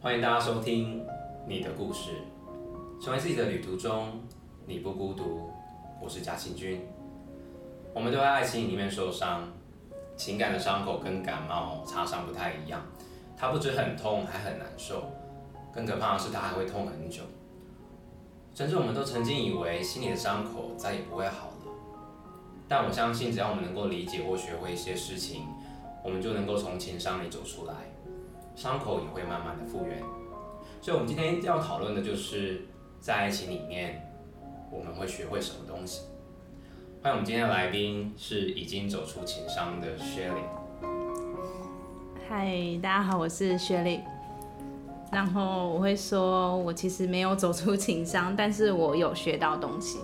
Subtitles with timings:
[0.00, 1.04] 欢迎大家收听
[1.44, 2.12] 你的故事，
[3.02, 4.20] 成为自己的旅途中，
[4.64, 5.50] 你不孤独。
[6.00, 6.86] 我是贾庆君。
[7.92, 9.48] 我们都在爱情里面受伤，
[10.16, 12.80] 情感的伤口跟感冒擦伤不太一样，
[13.36, 15.02] 它不止很痛，还很难受。
[15.74, 17.22] 更可怕的是，它还会痛很久。
[18.54, 21.72] 甚至我们都曾经以为心里的伤口再也不会好了。
[22.68, 25.42] 但我相信，只要我们能够理解或学会一些事情，
[26.04, 27.74] 我们就能够从情伤里走出来。
[28.58, 30.00] 伤口也会慢慢的复原，
[30.80, 32.62] 所以，我们今天要讨论的就是
[32.98, 34.10] 在爱情里面，
[34.68, 36.00] 我们会学会什么东西。
[37.00, 40.40] 欢迎我们今天的来宾是已经走出情伤的雪莉。
[42.28, 44.00] 嗨，大家好，我是雪莉。
[45.12, 50.00] 然后我会说，我其实没有走出情伤，但是我有学到东西。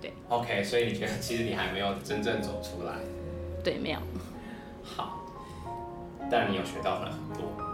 [0.00, 2.92] 对，OK，所以你觉得其实你还没有真正走出来？
[3.64, 3.98] 对，没有。
[4.84, 5.26] 好，
[6.30, 7.65] 但你有学到了很多。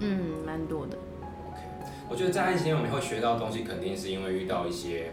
[0.00, 0.96] 嗯，蛮多的。
[2.08, 5.10] 我觉得在爱情里我们会学到东西，肯定是因为遇到一些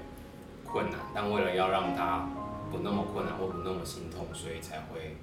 [0.64, 2.30] 困难，但为了要让它
[2.72, 5.18] 不那么困难或不那么心痛，所以才会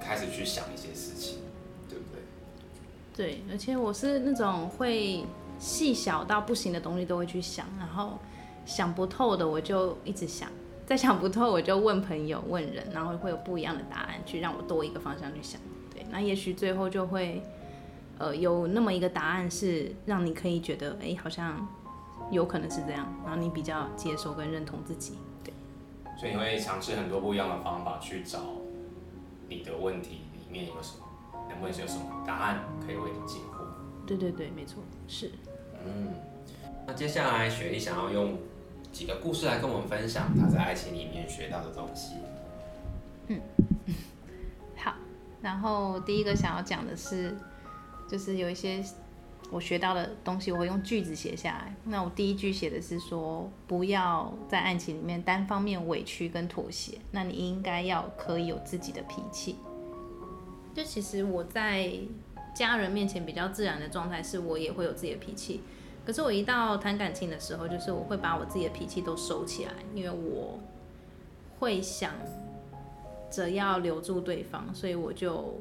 [0.00, 1.40] 开始去想一些事情，
[1.86, 2.22] 对不对？
[3.14, 5.22] 对，而且我是那种会
[5.58, 8.18] 细小到不行的东西都会去想，然后
[8.64, 10.48] 想不透的我就一直想，
[10.86, 15.60] 再想不透我就问朋友、问人，然后会有不一样的答案，去让我多一个方向去想。
[15.92, 17.42] 对，那也许最后就会。
[18.18, 21.68] 呃，有那么一个答案是让你可以觉得，哎、欸，好像
[22.30, 25.52] 有可能是这样，然后你比较接受跟认同自己，对。
[26.18, 28.40] 所以你会尝试很多不一样的方法去找
[29.50, 31.04] 你的问题里面有什么，
[31.50, 33.66] 能不能有什么答案可以为你解惑？
[34.06, 35.32] 对对对，没错，是。
[35.84, 36.14] 嗯，
[36.86, 38.38] 那接下来雪莉想要用
[38.92, 42.14] 几个故事来跟我们分享她在爱情里面学到的东西。
[43.26, 43.40] 嗯，
[44.74, 44.94] 好，
[45.42, 47.36] 然后第一个想要讲的是。
[48.08, 48.82] 就是有一些
[49.50, 51.74] 我学到的东西，我会用句子写下来。
[51.84, 56.98] 那我第一句写的是说，不要在爱情里面单方面委屈跟妥协。
[57.12, 59.56] 那你应该要可以有自己的脾气。
[60.74, 61.92] 就其实我在
[62.54, 65.60] 家人面前比较自然的状态，是我也会有自己的脾气。
[66.04, 70.58] 可是我一到谈感情的时候，就是我会把我自己的脾气都收起来，因为我
[71.58, 72.14] 会想
[73.30, 75.60] 着要留住对方，所以我就。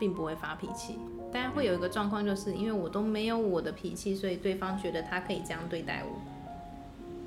[0.00, 0.98] 并不会发脾气，
[1.30, 6.18] 但会有一个状况，就是因为我都没有我的脾气，所以对方觉得他可以这样对待我。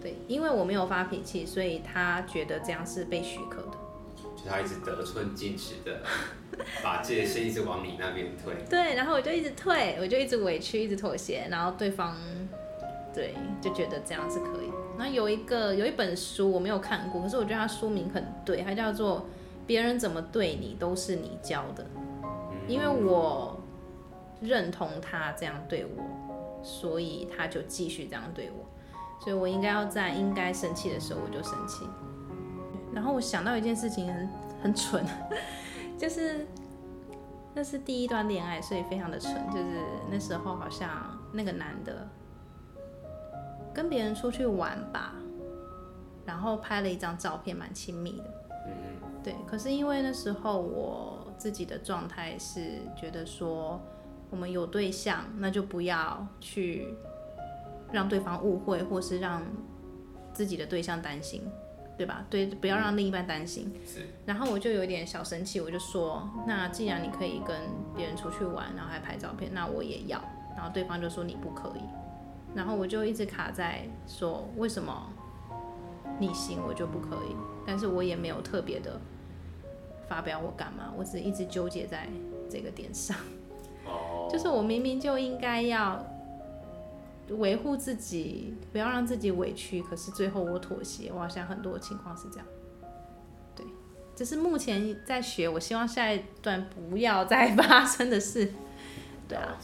[0.01, 3.77] 对，因为我没有发脾气，所以他觉得这样是被许可的。
[4.35, 6.01] 就他一直得寸进尺的
[6.83, 8.53] 把界限一直往你那边推。
[8.69, 12.17] 对，然后我就一直退，我就一直委屈，一直妥协，然后对方
[13.13, 14.69] 对就觉得这样是可以。
[14.97, 19.19] 那有一个有一本书我没有看过，可是我觉得它书名很对，它叫做
[19.65, 21.83] 《别人怎么对你都是你教的》。
[22.67, 23.59] 因为我
[24.41, 28.65] 认同他这样对我，所以他就继续这样对我，
[29.21, 31.85] 所以我应该要在应该生气的时候我就生气。
[32.93, 34.29] 然后我想到一件事情很
[34.63, 35.05] 很蠢，
[35.97, 36.47] 就是
[37.53, 39.33] 那是第一段恋爱，所以非常的蠢。
[39.51, 40.89] 就是那时候好像
[41.31, 42.07] 那个男的
[43.73, 45.15] 跟别人出去玩吧，
[46.25, 48.25] 然后拍了一张照片，蛮亲密的。
[49.23, 51.22] 对，可是因为那时候我。
[51.37, 53.81] 自己的状态是觉得说，
[54.29, 56.93] 我们有对象，那就不要去
[57.91, 59.43] 让对方误会，或是让
[60.33, 61.43] 自己的对象担心，
[61.97, 62.25] 对吧？
[62.29, 63.73] 对，不要让另一半担心。
[63.85, 64.07] 是。
[64.25, 67.55] 然后我就有点小生气，我就说，那既然你可以跟
[67.95, 70.19] 别人出去玩，然后还拍照片，那我也要。
[70.55, 71.81] 然后对方就说你不可以。
[72.55, 75.09] 然后我就一直卡在说，为什么
[76.19, 77.35] 你行我就不可以？
[77.65, 78.99] 但是我也没有特别的。
[80.07, 80.93] 发表我干嘛？
[80.97, 82.07] 我只一直纠结在
[82.49, 83.17] 这个点上。
[83.85, 84.29] Oh.
[84.31, 86.05] 就是我明明就应该要
[87.29, 91.11] 维护自己，不要让自己委屈，可是最后我妥协。
[91.13, 92.45] 我好像很多情况是这样。
[93.55, 93.65] 对，
[94.15, 98.53] 这是目前在学，我希望下一段不要再发生的事。
[99.27, 99.57] 对啊。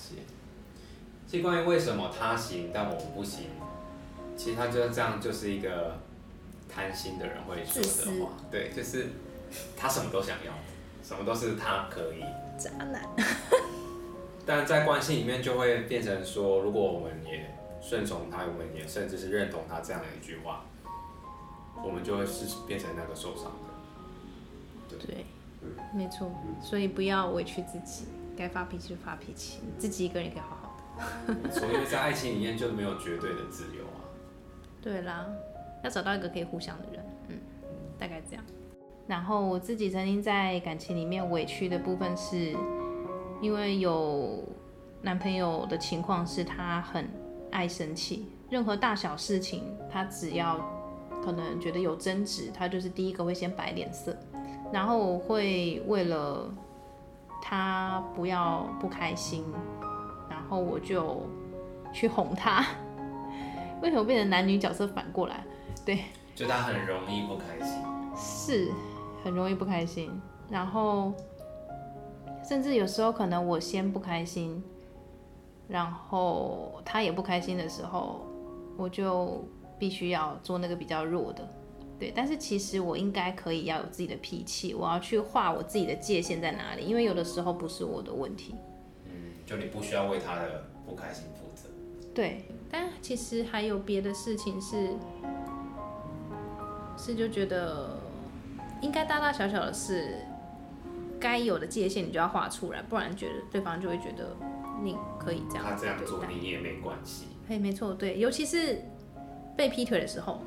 [1.28, 3.46] 其实关于为什么他行但我们不行，
[4.36, 5.98] 其实他就是这样，就是一个
[6.68, 8.32] 贪心的人会说的话。
[8.52, 9.08] 对，就是。
[9.78, 10.54] 他什么都想要，
[11.04, 12.24] 什么都是他可以。
[12.58, 13.04] 渣男。
[14.46, 20.66] 但在关系里面就会变成说，如果我们也顺从他，我们也甚至是认同他这样的一句话，
[21.84, 24.98] 我们就会是变成那个受伤的。
[24.98, 25.26] 对，对
[25.62, 26.32] 嗯、没错。
[26.62, 28.06] 所以不要委屈自己，
[28.36, 30.76] 该发脾气就发脾气，自己一个人也可以好好
[31.28, 31.52] 的。
[31.52, 34.02] 所以在爱情里面就没有绝对的自由啊。
[34.82, 35.28] 对啦，
[35.84, 37.38] 要找到一个可以互相的人，嗯，
[38.00, 38.44] 大概这样。
[39.10, 42.56] 然后我自己曾经在感情里面委屈的部分，是
[43.42, 44.44] 因为有
[45.02, 47.10] 男朋友的情况是他很
[47.50, 50.64] 爱生气，任何大小事情，他只要
[51.24, 54.16] 可能觉得有争执，他就是第一个会先摆脸色，
[54.72, 56.48] 然后我会为了
[57.42, 59.44] 他不要不开心，
[60.30, 61.26] 然后我就
[61.92, 62.64] 去哄他。
[63.82, 65.44] 为什么变成男女角色反过来？
[65.84, 66.04] 对，
[66.36, 67.82] 就他很容易不开心，
[68.16, 68.72] 是
[69.24, 70.12] 很容易不开心，
[70.50, 71.14] 然后
[72.44, 74.64] 甚至有时候可能我先不开心。
[75.68, 78.26] 然后他也不开心的时候，
[78.76, 79.46] 我就
[79.78, 81.48] 必须要做那个比较弱的，
[82.00, 82.12] 对。
[82.16, 88.56] 但是其实我应该可以要有自己的脾气，我要去画我自己的界限在哪里，因为有的时候不是我的问题。
[89.06, 89.12] 嗯，
[89.46, 91.70] 就你不需要为他的不开心负责。
[92.16, 94.90] 对，但其实还有别的事情是，
[96.98, 97.96] 是就觉得
[98.82, 100.16] 应该大大小小的事，
[101.20, 104.36] 该有的界限你就要画出来，不然觉得对方就会觉得。
[104.82, 107.26] 你可以这样，他这样做你也没关系。
[107.50, 108.82] 嘿，没错，对，尤其是
[109.58, 110.42] 被劈腿的时候，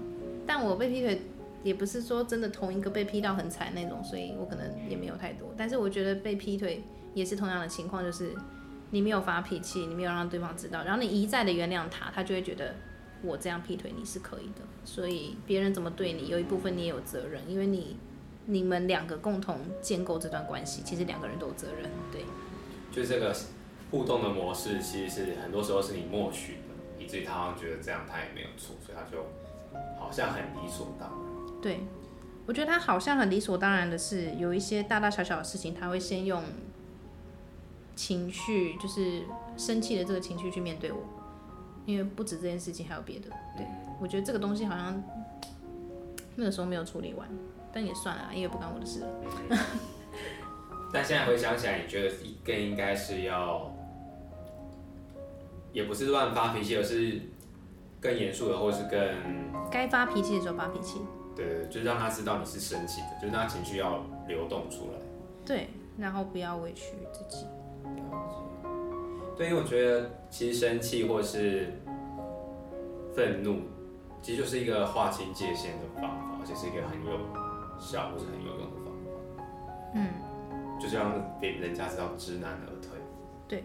[0.46, 1.20] 但我被劈腿
[1.62, 5.52] 也不是说真的同一个被劈到很惨那种，所以我可能也没有太多。
[5.55, 6.82] 但是我觉得被劈腿
[7.12, 8.35] 也是同样的情况，就是
[8.88, 12.75] 你没有发脾气，你没有让对方知道，然后你一再的原谅他，他就会觉得
[13.23, 14.62] 我这样劈腿你是可以的。
[14.82, 17.99] 所以别人怎么对你，有一部分你也有责任，因为你
[18.47, 21.91] 你们两个共同建构这段关系，其实两个人都有责任。
[22.11, 22.25] 对，
[22.91, 23.35] 就这个。
[23.93, 26.69] 互动的模式其实是很多时候是你默许的，
[26.99, 29.23] 以至于他好像觉得这样他也没有错，所以他就
[30.00, 31.61] 好像很理所当然。
[31.61, 31.81] 对，
[32.47, 36.43] 我觉得他好像很理所当然的是，有一些大大小小的事情，他会先用
[37.95, 39.25] 情绪，就是
[39.59, 41.00] 生气的这个情绪去面对我，
[41.85, 43.29] 因为不止这件事情还有别的。
[43.59, 43.67] 对，
[44.00, 45.03] 我觉得这个东西好像
[46.37, 47.29] 那个时候没有处理完，
[47.73, 49.03] 但也算了，因为不关我的事。
[50.93, 52.15] 但现在回想起来，你觉得
[52.45, 53.71] 更应该是要？
[55.73, 57.19] 也不是乱发脾气，而是
[57.99, 59.01] 更严肃的，或是更
[59.71, 61.01] 该发脾气的时候发脾气。
[61.35, 64.99] 对，就让他知道你是生气的，就让他情绪要流动出来。
[65.47, 67.47] 对，然后不要委屈自己。
[69.35, 71.73] 对，因为我觉得其实生气或是
[73.17, 73.63] 愤怒，
[74.21, 77.19] 其实就是一个划清界限的方法，而且是一个很有
[77.82, 79.43] 效或是很有用的方法。
[79.94, 80.08] 嗯，
[80.81, 82.99] 就是让别人家知道知难而退。
[83.49, 83.64] 对。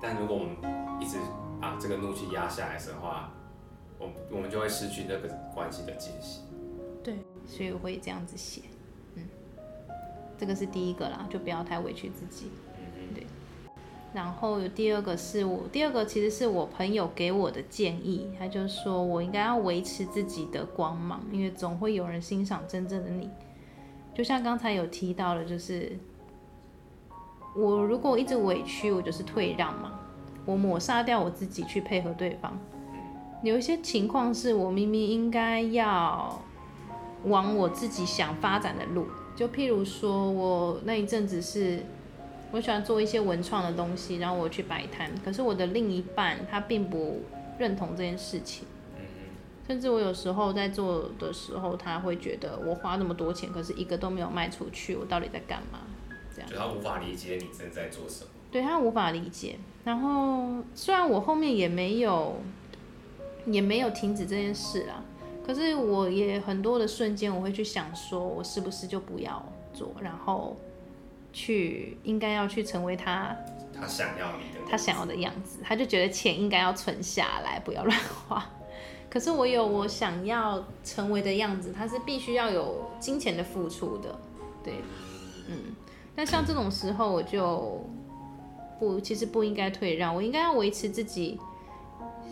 [0.00, 0.56] 但如果我们
[1.00, 1.16] 一直
[1.60, 3.30] 把这个怒气压下来的话，
[3.98, 6.42] 我我们就会失去那个关系的间隙。
[7.04, 8.62] 对，所以我会这样子写，
[9.14, 9.24] 嗯，
[10.36, 12.50] 这个是第一个啦，就不要太委屈自己。
[14.14, 23.30] 然后有第二个是我，第二个其实是我朋友给我的建议，他就说我应该要维持自己的光芒，因为总会有人欣赏真正的你。
[24.14, 25.98] 就像刚才有提到的，就是。
[27.54, 30.00] 我如果一直委屈，我就是退让嘛，
[30.46, 32.58] 我抹杀掉我自己去配合对方。
[33.42, 36.40] 有一些情况是我明明应该要
[37.24, 39.04] 往我自己想发展的路，
[39.36, 41.84] 就譬如说我那一阵子是
[42.52, 47.22] 我喜欢做一些文创的东西，然后我去摆摊，可是我的另一半他并不
[47.58, 48.66] 认同这件事情，
[49.66, 55.80] 甚至我有时候在做的时候，他会觉得我花那么多钱，可是一个都没有卖出去，我到底在干嘛？
[56.46, 59.58] 就他无法理解你正在做什么，对，他无法理解。
[59.84, 62.36] 然后虽然我后面也没有
[63.46, 65.02] 也没有停止这件事啦，
[65.46, 69.44] 可是我也很多的瞬间，我会去想说，我是不是就不要
[69.74, 70.56] 做，然后
[71.32, 73.36] 去应该要去成为他
[73.74, 75.58] 他想要你的他想要的样子。
[75.62, 78.44] 他就觉得钱应该要存下来，不要乱花。
[79.10, 84.18] 可是我有我想要成为的样子，他是必须要有金钱的付出的，
[84.64, 84.74] 对，
[85.48, 85.74] 嗯。
[86.14, 87.82] 但像这种时候，我就
[88.78, 91.38] 不，其实不应该退让，我应该要维持自己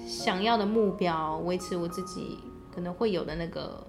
[0.07, 2.39] 想要的目标，维持我自己
[2.75, 3.83] 可能会有的那个，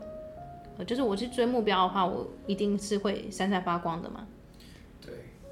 [0.85, 4.25] 就是我去追目标的话，我一定是会闪闪发光的嘛。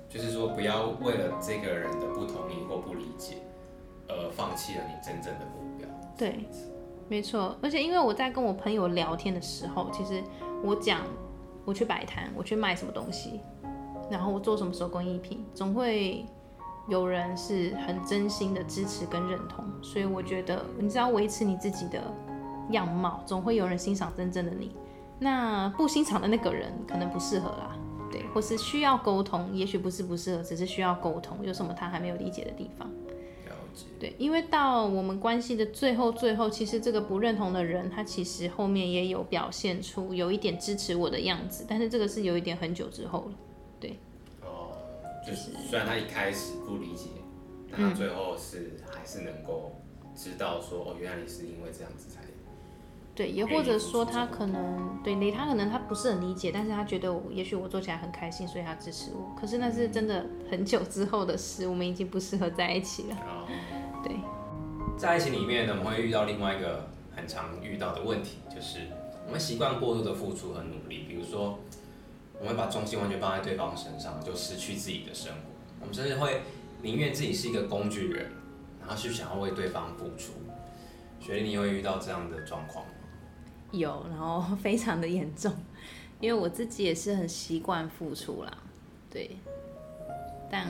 [0.10, 3.36] 就是说不要为了这个人的不同意或不理解，
[4.08, 5.88] 而放弃了你真正的目标。
[6.18, 6.44] 对，
[7.08, 7.56] 没错。
[7.62, 10.22] 而且因为我在跟我朋友聊天的时候，其实
[10.63, 11.01] 我讲
[11.63, 13.39] 我去摆摊，我去卖什么东西。
[14.10, 16.25] 然后我做什么手工艺品，总会
[16.88, 22.01] 有人是很真心的支持跟认同，所以我觉得你只要维持你自己的
[22.72, 24.75] 样貌，总会有人欣赏真正的你。
[25.20, 27.78] 那不欣赏的那个人可能不适合啦，
[28.12, 32.88] 对，或是需要沟通，也许不是不适合，只是需要沟通，有什么他还没有理解的地方。
[33.46, 33.86] 了解。
[34.00, 43.34] 对，因为到我们关系的最后，最后其实这个不认同的人，他其实后面也有表现出有一点支持我的样子，但是这个是有一点很久之后了。
[43.80, 43.98] 对，
[44.42, 44.75] 哦，
[45.25, 47.10] 就是虽然他一开始不理解
[47.72, 49.72] 但他最后是还是能够
[50.16, 52.22] 知道说，哦，原来你是因为这样子才。
[53.19, 59.35] 对，也或者说他可能对你，他可能他不是很理解，但是他觉得我也许我做起来很开心，所以他支持我。
[59.38, 63.17] 可是那是真的很久之后的事，我们已经不适合在一起了。
[64.01, 64.15] 对，
[64.97, 68.79] 在爱情里面呢，我们会遇到另外一个很常遇到的问题，就是
[69.25, 71.03] 我们习惯过度的付出和努力。
[71.05, 71.59] 比如说，
[72.39, 75.39] 我们会把重心完全放在对方身上，就失去自己的生活。
[75.81, 76.43] 我们甚至会
[76.83, 78.31] 宁愿自己是一个工具人，
[78.79, 80.31] 然后去想要为对方付出。
[81.19, 82.85] 所以，你会遇到这样的状况？
[83.71, 85.51] 有，然后 非常的严重，
[86.19, 88.57] 因为我自己也是很习惯付出啦，
[89.09, 89.31] 对，
[90.49, 90.67] 但，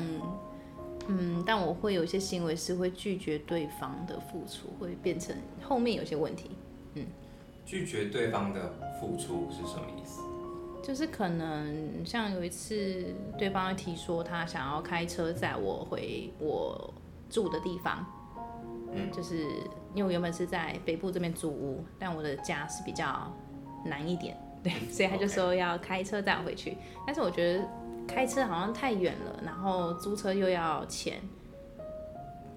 [1.07, 6.51] 嗯，但我会有一些行为是会拒绝对方的付出，会变成后面有些问题，
[6.95, 7.05] 嗯，
[7.65, 10.21] 拒绝对方的付出是什么意思？
[10.81, 16.93] 就是可能像有一次，对方提说他想要开车载我回我
[17.29, 18.05] 住的地方。
[18.91, 19.45] 嗯，就是
[19.93, 23.31] 因为我原本是在北部这边租屋，但我的家是比较
[23.85, 26.77] 难一点，对， 所以他就说要开车带我回去。
[27.05, 27.65] 但是我觉得
[28.07, 31.19] 开车好像太远了，然后租车又要钱，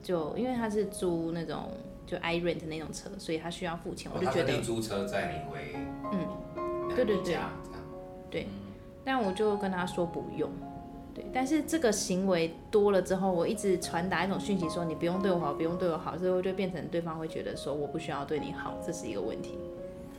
[0.03, 1.71] 就因为他是租那种
[2.07, 4.11] 就 iRent 的那种车，所以他需要付钱。
[4.15, 5.77] 我就觉得租车载你回，
[6.12, 7.39] 嗯，对对对，
[8.31, 8.49] 对，
[9.05, 10.51] 但我就跟他说不用。
[11.14, 19.59] 对，但是这个行为多了之后，我一直传达一种讯息，说你不用对我好，不用对我好，所以我就变成对方会觉得说我不需要对你好，这是一个问题，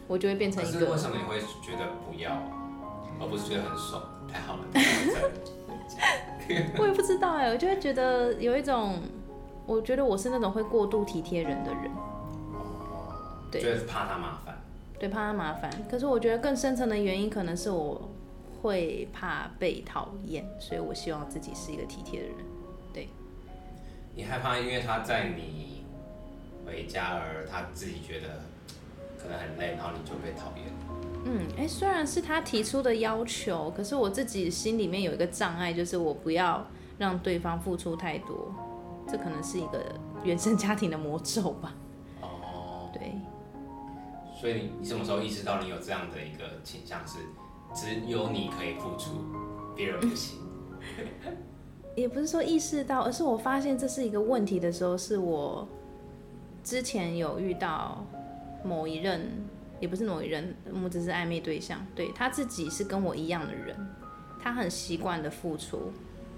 [0.07, 0.91] 我就会变成一个。
[0.91, 2.31] 为什么你会觉得不要，
[3.19, 4.03] 而不是觉得很爽？
[4.31, 4.62] 太好了，
[6.77, 9.00] 我也不知道哎，我就会觉得有一种，
[9.65, 11.85] 我觉得我是那种会过度体贴人的人。
[12.53, 13.15] 哦，
[13.51, 14.62] 对，就是怕他麻烦。
[15.00, 15.71] 对，怕他麻烦。
[15.89, 18.00] 可是我觉得更深层的原因可能是我。
[18.63, 22.38] 会怕被讨厌，所以我希望自己是一个体贴的人。
[22.93, 23.10] 对，
[24.15, 25.84] 你害怕，因为他在你
[26.65, 28.39] 回家，而他自己觉得
[29.22, 30.65] 可能很累，然后你就被讨厌。
[31.25, 36.65] 嗯，哎，虽然是他提出的要求，可是我自己心里面有一个障碍，就是我不要
[36.98, 38.50] 让对方付出太多。
[39.05, 39.84] 这可能是一个
[40.24, 41.75] 原生家庭的魔咒吧。
[42.22, 43.12] 哦，对。
[44.39, 47.20] 所以你你什么时候意识到你有这样的一个倾向是？
[47.73, 49.11] 只有你可以付出，
[49.75, 50.39] 别人不行。
[51.95, 55.67] 也不是说意识到，而是我发现这是一个问题的时候，是我
[56.63, 58.05] 之前有遇到
[58.63, 59.29] 某一任，
[59.79, 61.85] 也不是某一任，我们只是暧昧对象。
[61.95, 63.75] 对，他自己是跟我一样的人，
[64.41, 65.91] 他很习惯的付出，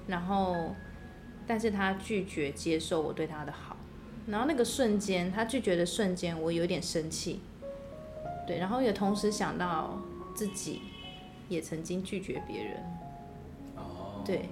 [0.08, 0.76] 然后，
[1.48, 3.78] 但是他拒绝接受我对他的好，
[4.28, 7.40] 然后那个瞬间，他拒绝的瞬间，我有点生气。
[8.46, 10.00] 对，然后也同时想到
[10.36, 10.82] 自己。
[11.48, 12.84] 也曾经拒绝别人，
[13.76, 14.50] 哦，对，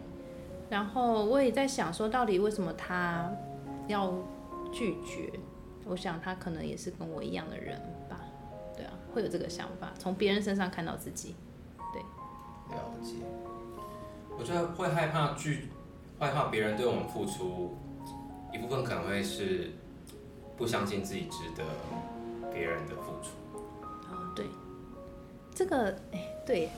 [0.70, 3.32] 然后我也在想说，到底为什么他
[3.88, 4.14] 要
[4.72, 5.32] 拒绝？
[5.86, 8.20] 我想他可能也是跟我一样的人吧，
[8.78, 11.36] 对啊，会有这个想法，从别人身上看到自己，
[11.92, 12.02] 对，
[12.76, 13.16] 了解。
[14.38, 15.70] 我觉得会害怕拒，
[16.20, 17.76] 害怕别人对我们付出，
[18.54, 19.72] 一部分可能会是
[20.58, 21.64] 不相信自己值得
[22.54, 23.32] 别人的付出。
[24.10, 24.46] 哦，对，
[25.54, 26.33] 这个，哎。
[26.46, 26.70] 对，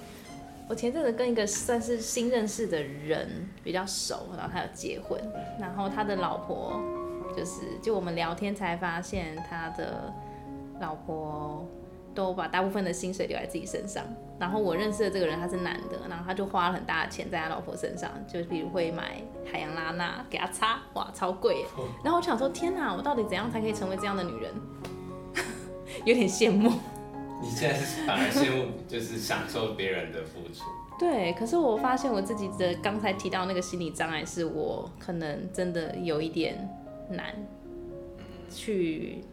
[0.67, 5.19] 我前阵子跟一个算是新认识的人比较熟，然后他有结婚，
[5.59, 6.79] 然后他的老婆
[7.35, 10.13] 就是，就我们聊天才发现他的
[10.79, 11.67] 老婆
[12.13, 14.03] 都把大部分的薪水留在自己身上，
[14.39, 21.65] 然后我认识的这个人他是男的，然后他就花了很大的钱在他老婆身上，就比如会买海洋拉娜给他擦，哇，超贵，
[22.03, 24.53] 然后我想说，天哪，我到底怎样才可以成为这样的女人？
[26.05, 26.71] 有点羡慕。
[27.41, 30.63] 你现在是反而羡慕，就是享受别人的付出。
[30.97, 36.69] 对，可是我发现我自己的刚才提到那个心理障碍，是我可能真的有一点
[37.09, 37.35] 难
[38.49, 39.23] 去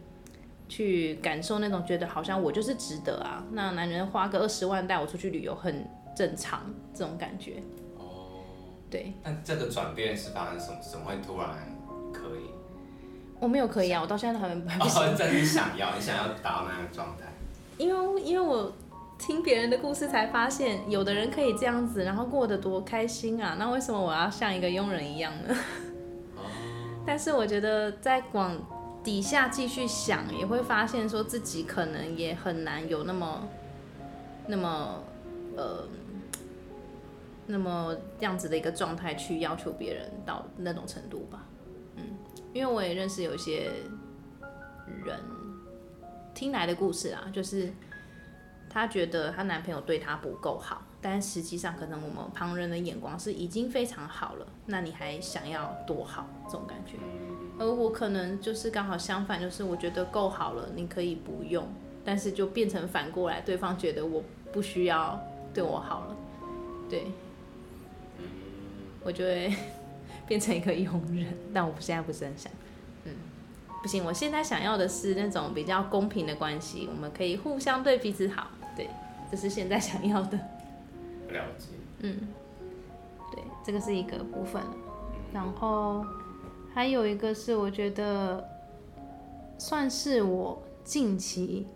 [0.67, 6.61] 去感受那种觉得好像我就是值得啊，那男人花个二十万带我出去旅游很正常
[6.93, 7.63] 这种感觉。
[7.97, 8.43] 哦，
[8.89, 9.13] 对。
[9.23, 10.77] 那这个转变是发生什么？
[10.81, 11.49] 怎么会突然
[12.11, 12.49] 可以？
[13.39, 14.61] 我没有可以啊，我到现在都还没。
[14.79, 17.27] 哦，真的想要，你想要达到那个状态。
[17.77, 18.71] 因为因为我
[19.17, 23.55] 听别人的故事才发现，有的人可以这样子，然后过得多开心啊！
[23.57, 25.55] 那为什么我要像一个佣人一样呢？
[27.05, 28.57] 但是我觉得再往
[29.03, 33.47] 底下继续想，也会发现说自己可能也很难有那么
[34.47, 35.03] 那么
[35.55, 35.87] 呃
[37.47, 41.45] 那么这样子的一个状态去要求别人到那种程度吧。
[41.95, 42.03] 嗯，
[42.53, 43.71] 因为我也认识有些
[45.05, 45.19] 人。
[46.33, 47.71] 听来的故事啊，就是
[48.69, 56.97] 她觉得她男朋友对她不够好，但实际上可能我们旁人的眼光是已经非常好了，那你还想要多好这种感觉？
[57.59, 61.67] 而我可能就是刚好相反，就是我觉得够好了，你可以不用，
[62.03, 65.19] 但是就变成反过来，对方觉得我不需要
[65.53, 66.15] 对我好了，
[66.89, 67.05] 对，
[69.03, 69.55] 我就会
[70.27, 72.51] 变成一个佣人，但我现在不是很想。
[73.83, 78.47] 不行，我现在想要的是那种比较公平的关系，我们可以互相对彼此好，
[78.77, 78.89] 对，
[79.29, 80.37] 这是现在想要的。
[81.27, 81.67] 了解。
[81.99, 82.29] 嗯，
[83.33, 84.63] 对，这个是一个部分。
[85.33, 86.05] 然后
[86.73, 88.41] 还有一个是，我觉得
[89.57, 91.67] 算是我近期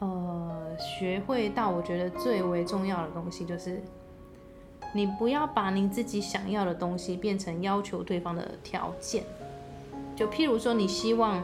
[0.00, 3.82] 呃学会到，我觉得最为重要的东西，就是
[4.92, 9.24] 你不要把你自己想要的东西变成要求对方的条件。
[10.20, 11.42] 就譬如说，你希望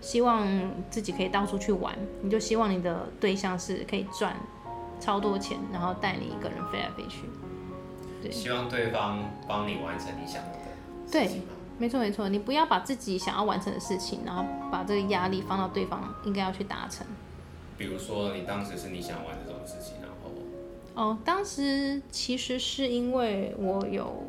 [0.00, 0.48] 希望
[0.88, 4.34] 自己可以到处去玩，你就希望你的对象是可以赚
[4.98, 7.24] 超多钱，然后带你一个人飞来飞去。
[8.22, 10.58] 对，希望对方帮你完成你想要的？
[11.12, 11.42] 对，
[11.76, 17.06] 没错没错，你不要把自己想要完成的事情，然后把这个压力放到对方应该要去达成。
[17.76, 20.30] 比如说，你当时是你想玩这种事情，然后
[20.94, 24.24] 哦，当时其实是因为我有。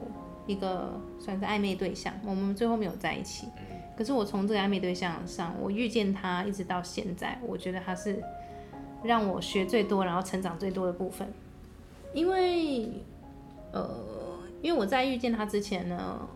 [0.48, 3.48] 一个算是暧昧对象，我们最后没有在一起。
[3.96, 8.24] 可是我从这个暧昧对象上，我遇见他一直到现在，我觉得他是
[9.04, 11.27] 让我学最多，然后成长最多的部分。
[12.13, 12.89] 因为，
[13.72, 13.89] 呃，
[14.62, 16.27] 因为我在遇见他之前呢，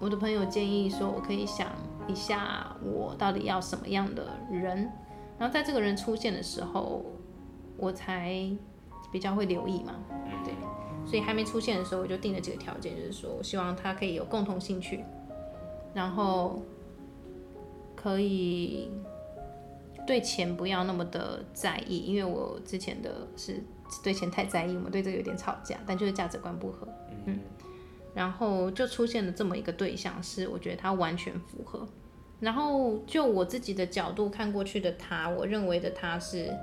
[0.00, 1.68] 我的朋友建议说我可以想
[2.06, 4.90] 一下我到底要什么样的人，
[5.38, 7.04] 然后在这个人出现的时候，
[7.76, 8.48] 我才
[9.12, 9.94] 比较会留意嘛。
[11.08, 11.10] 对。
[11.10, 15.02] 所以还没出现的时候，我就定了几个条件，就是说我希望他可以有共同兴趣，
[15.94, 16.62] 然后
[17.96, 18.90] 可以
[20.06, 23.62] 对钱不要那么的在意，因为我之前的是
[24.04, 26.86] 对钱太在意，我们对这个有点吵架，但就是价值观不合，
[27.24, 27.38] 嗯，
[28.14, 31.88] 然后就出现了这么一个对象，是我觉得他完全符合，
[32.38, 36.54] 然后就我自己的角度看过去的他，我认为的他是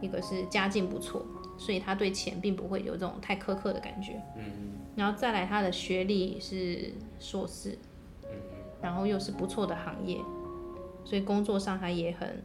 [0.00, 1.24] 一个是家境不错。
[1.60, 4.44] 所以他对钱并不会有这种太苛刻的感觉，嗯，
[4.96, 7.78] 然后再来他的学历是硕士，
[8.24, 8.30] 嗯，
[8.80, 10.18] 然后又是不错的行业，
[11.04, 12.42] 所以工作上他也很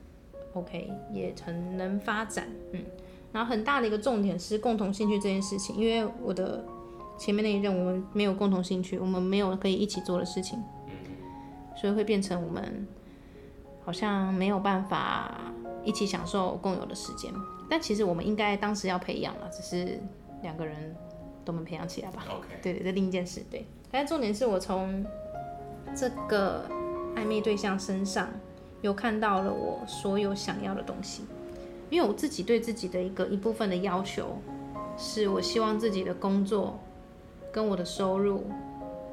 [0.54, 2.84] OK，也很能发展，嗯，
[3.32, 6.66] 然后很大的一个重点是共同兴趣这件事情，因为我的
[7.18, 10.94] 前面那一任我们没有共同兴趣，我们没有可以一起做的事情，嗯，
[11.78, 12.86] 所以会变成我们
[13.86, 15.40] 好像没有办法
[15.86, 17.32] 一起享受共有的时间。
[17.70, 20.00] 但其实我们应该当时要培养了，只是
[20.42, 20.96] 两个人
[21.44, 22.26] 都没培养起来吧。
[22.30, 23.42] OK，对对，这另一件事。
[23.50, 25.06] 对，但是重点是我从
[25.96, 26.66] 这个
[27.16, 28.30] 暧昧对象身上，
[28.82, 31.24] 有看到了我所有想要的东西。
[31.90, 34.38] 因为我自己对自己的一个一部分的要求，
[34.98, 36.80] 是我希望自己的工作
[37.52, 38.44] 跟我的收入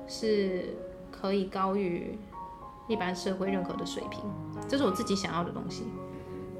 [0.06, 0.74] 是
[1.10, 2.18] 可以高于
[2.88, 4.20] 一般社会认可的水平，
[4.66, 5.84] 这是我自己想要的东西。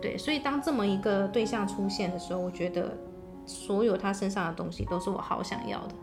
[0.03, 2.99] 对，所以当这么一个对象出现的时候，我觉得
[3.47, 5.95] 所有他身上的东西都是我好想要的，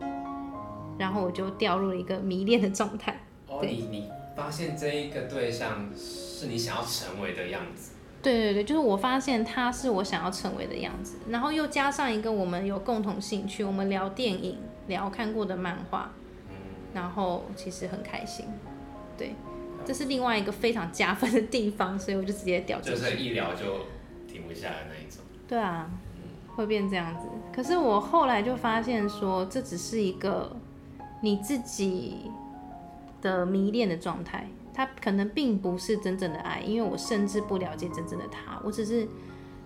[0.98, 3.20] 然后我就掉入了一个迷恋的状态。
[3.46, 7.92] 哦，你你发现这一个对象是你想要成为的样子？
[8.22, 16.10] 对对对，就是我发现他是我想要成为的样子，然后又加上一个我们有共同兴趣，我们聊电影，聊看过的漫画，
[16.48, 16.54] 嗯，
[16.94, 18.46] 然后其实很开心，
[19.18, 19.34] 对。
[19.84, 22.80] 这是另外一个非常加分的地方，所以我就直接掉。
[22.80, 23.86] 就是一聊就
[24.26, 25.22] 停不下来那一种。
[25.48, 25.90] 对啊，
[26.54, 27.26] 会变这样子。
[27.52, 30.54] 可是我后来就发现说，这只是一个
[31.22, 32.30] 你自己
[33.20, 39.08] 的迷恋的状态，它可能并不是真正的爱，因为我甚至不了解真正的他，我只是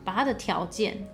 [0.05, 1.07] 把他的条件，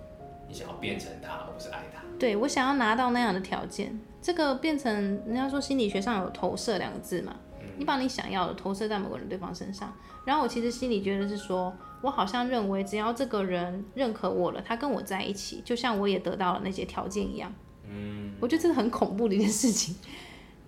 [0.47, 2.01] 你想要变成他，而不是爱他。
[2.17, 4.93] 对，我想要拿到那样的条件，这个变成
[5.25, 7.35] 人家说心理学上有投射两个字嘛。
[7.81, 9.91] 你把你想要的投射在某个人对方身上，
[10.23, 17.51] 然后我其实心里觉得是说，我好像认为只要这个人认可我了，他跟我在一起，就像我也得到了那些条件一样。
[17.89, 19.95] 嗯，我觉得这是很恐怖的一件事情。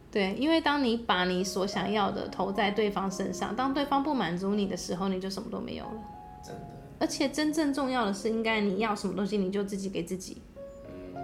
[0.09, 6.01] 对，因为当你把你所想要的投在对方身上，当对方不满足你的时候，你就什么都没有了。
[6.43, 6.67] 真的。
[6.99, 10.41] 而且真正重要的是，应该你要什么东西，你就自己给自己。
[10.87, 11.15] 嗯。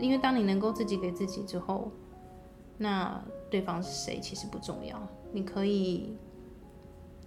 [0.00, 1.92] 因为当你能够自己给自己之后，
[2.78, 4.96] 那对方是谁其实不重要。
[5.32, 6.16] 你可以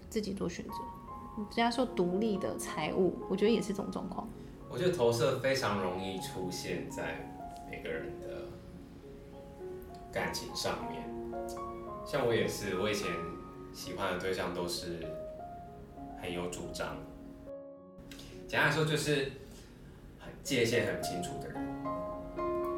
[0.09, 0.73] 自己做选择。
[1.37, 4.27] 人家说独立的财务，我觉得也是这种状况。
[4.69, 7.29] 我觉得投射非常容易出现在
[7.69, 8.45] 每个人的
[10.11, 11.03] 感情上面。
[12.05, 13.07] 像我也是，我以前
[13.73, 14.99] 喜欢的对象都是
[16.21, 16.97] 很有主张。
[18.47, 19.31] 简单来说，就是
[20.19, 21.63] 很界限很清楚的人。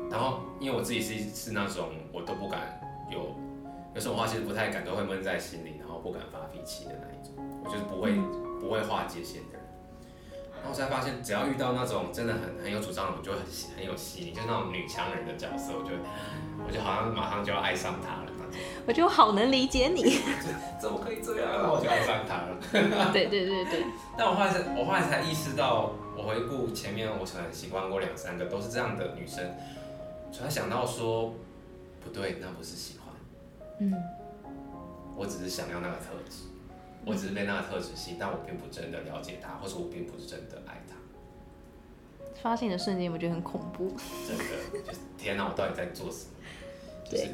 [0.10, 2.80] 然后因为我自己是是那种我都不敢
[3.12, 3.36] 有
[3.96, 9.62] 有什么话其实不太敢，都会闷在心里，然后不敢发脾气的那一种，我就是不会、嗯、不会划界限的人。
[10.54, 13.42] 然后我才发现，只要遇到那种真的很很有主张的，我就很
[13.78, 15.96] 很有吸引，就是那种女强人的角色，我就
[16.68, 18.32] 我就好像马上就要爱上她了。
[18.88, 20.20] 我就好能理解你，
[20.80, 21.70] 怎么可以这样？
[21.70, 22.58] 我就爱上她了。
[23.12, 23.86] 对 对对对。
[24.18, 29.44] 但我后来才我后来才意识到，我回顾前面，我可能喜欢过两三个都是这样的女生，
[30.32, 31.34] 突然想到说
[32.02, 33.05] 不对，那不是喜欢。
[33.80, 33.94] 嗯。
[35.16, 36.44] 我只是想要那个特质。
[37.08, 40.96] 我只是被那个特质吸引，但我并不真的了解他，或者我并不是真的爱他。
[42.42, 43.94] 发现的瞬间，我觉得很恐怖。
[44.28, 44.44] 真的，
[44.84, 46.32] 就是天哪，我到底在做什么？
[47.08, 47.28] 就是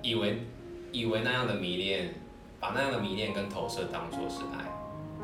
[0.00, 0.42] 以为
[0.90, 2.14] 以为那样的迷恋，
[2.58, 4.64] 把那样的迷恋跟投射当做是爱，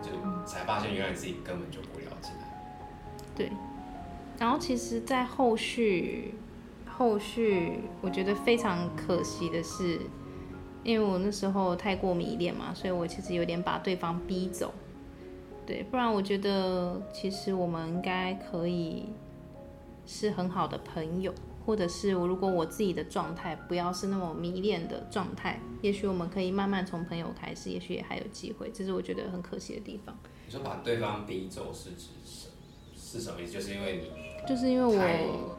[0.02, 0.10] 就
[0.46, 2.32] 才发现原来自己根本就不了解。
[3.34, 3.50] 对。
[4.38, 6.34] 然后其实，在后续
[6.86, 10.00] 后续，我觉得非常可惜的是。
[10.84, 14.72] 因为我那时候太过迷恋嘛，所以我其实有点把对方逼走，
[15.66, 19.06] 对，不然我觉得其实我们应该可以
[20.06, 21.32] 是很好的朋友，
[21.64, 30.14] 或者是我如果我自己的状态不要是那么迷恋的状态，也许我们可以慢慢从朋友开始，也许也还有机会，这是我觉得很可惜的地方。
[30.46, 32.48] 你说把对方逼走是指什
[32.94, 33.52] 是什么意思？
[33.54, 35.56] 就是因为你就是因为我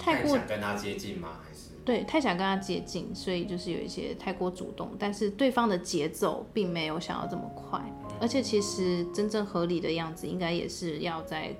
[0.00, 1.28] 太过想跟他接近吗？
[1.42, 1.70] 还是？
[1.84, 7.80] 对，太想跟他接近，所以就是有一些太过主动，但是对方的节奏并没有想要这么快，
[8.20, 11.54] 而且其实真正合理的样子，应该也是要在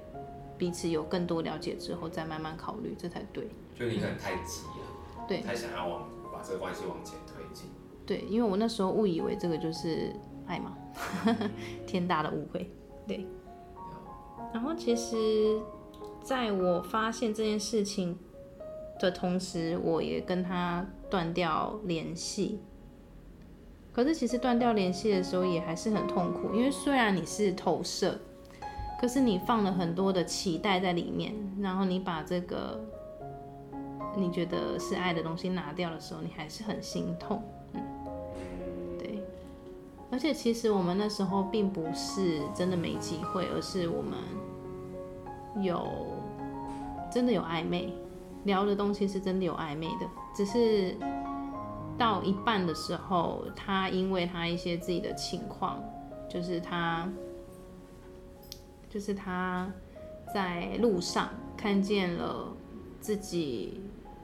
[0.58, 3.48] 彼此有更多了解之后再慢慢考虑，这才对。
[3.74, 7.66] 就你可能太急了，对，太想要往把这个关系往前推进。
[8.06, 10.14] 对，因为我那时候误以为这个就是
[10.46, 10.76] 爱嘛，
[11.86, 12.70] 天大的误会。
[13.08, 13.26] 对，
[14.52, 15.58] 然后其实
[16.22, 18.16] 在我发现这件事情。
[19.00, 22.60] 的同时，我也跟他断掉联系。
[23.92, 28.20] 可是，其实断掉联系的时候也还是很痛苦，因为虽然你是投射，
[29.00, 32.80] 可是你放了很多的期待在里面，然后你把这个
[34.16, 37.42] 你觉得是爱的东西拿掉的时候，你还是很心痛。
[37.72, 37.80] 嗯，
[38.96, 39.22] 对。
[40.10, 44.18] 而且，其实我们那时候并不是真的没机会，而是我们
[45.62, 45.84] 有
[47.12, 47.92] 真的有暧昧。
[48.44, 50.96] 聊的东西是真的有暧昧的，只是
[51.98, 55.82] 到一半的时候，他因为他一些自己的情况，
[56.26, 57.06] 就是他，
[58.88, 59.70] 就是他
[60.32, 62.48] 在路上看见了
[62.98, 63.82] 自己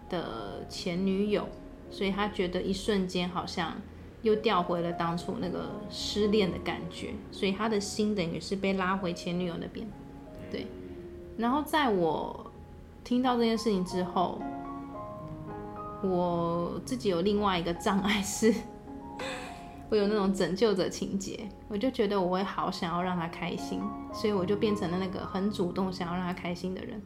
[0.09, 1.47] 的前女友，
[1.91, 3.75] 所以他觉得一瞬间好像
[4.23, 9.87] 又掉回了当初那个失恋的感觉，所以他的心等于是被拉回前女友那边，
[10.51, 10.67] 对，
[11.37, 12.46] 然后在我。
[13.07, 14.37] 听到这件事情之后，
[16.03, 18.53] 我自己有另外一个障碍，是
[19.89, 23.81] 我有那种拯救者情节，我就觉得我会好想要让他开心，
[24.13, 27.01] 所以我就变成了那个很主动想要让他开心的人。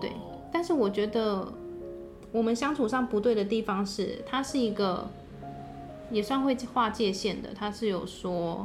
[0.00, 0.12] 对，
[0.52, 1.52] 但是我觉得
[2.30, 5.10] 我们相处上不对的地方是，他是一个
[6.12, 8.64] 也算会划界限的，他是有说，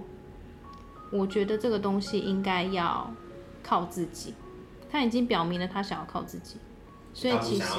[1.12, 3.12] 我觉得这个东西应该要
[3.64, 4.36] 靠自己。
[4.90, 6.58] 他已经表明了他想要靠自己，
[7.14, 7.70] 所以其实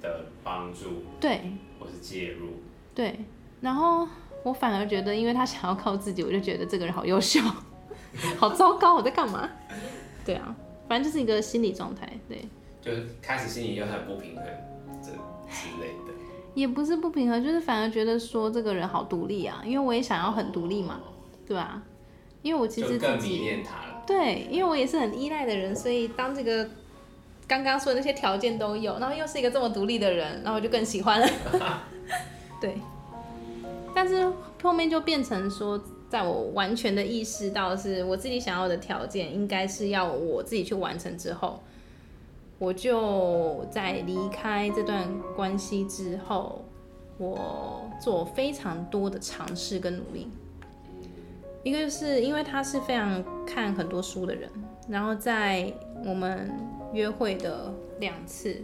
[0.00, 2.48] 的帮助对，或是介入。
[2.94, 3.18] 对，
[3.60, 4.06] 然后
[4.42, 7.40] 我反而觉得，因为他想要靠自己，我就觉得这个人好优秀，
[8.38, 9.48] 好糟糕，我在干嘛？
[10.24, 10.54] 对啊，
[10.88, 12.46] 反正就是一个心理状态，对，
[12.80, 14.44] 就是开始心里又很不平衡，
[15.02, 16.12] 这之类的，
[16.54, 21.00] 也不是不平衡，就是反而觉得说这个人好独立啊，因为我也想要很独立嘛，
[21.46, 21.82] 对吧？
[22.42, 23.93] 因为我其实更迷恋他了。
[24.06, 26.68] 对，因为我也是很依赖的人，所以当这个
[27.46, 31.28] 刚刚说的那些条件都有，然后又是一个这么独立的人，然后我就更喜欢了。
[32.60, 32.76] 对，
[33.94, 34.30] 但是
[34.62, 41.60] 后面就变成说，在我完全的意识到是我自己想要的条件，应该是要我自己去完成之后，
[42.58, 46.64] 我就在离开这段关系之后，
[47.18, 50.28] 我做非常多的尝试跟努力。
[51.64, 54.50] 一个就是因为他是非常看很多书的人，
[54.86, 55.72] 然后在
[56.04, 56.52] 我们
[56.92, 58.62] 约会的两次，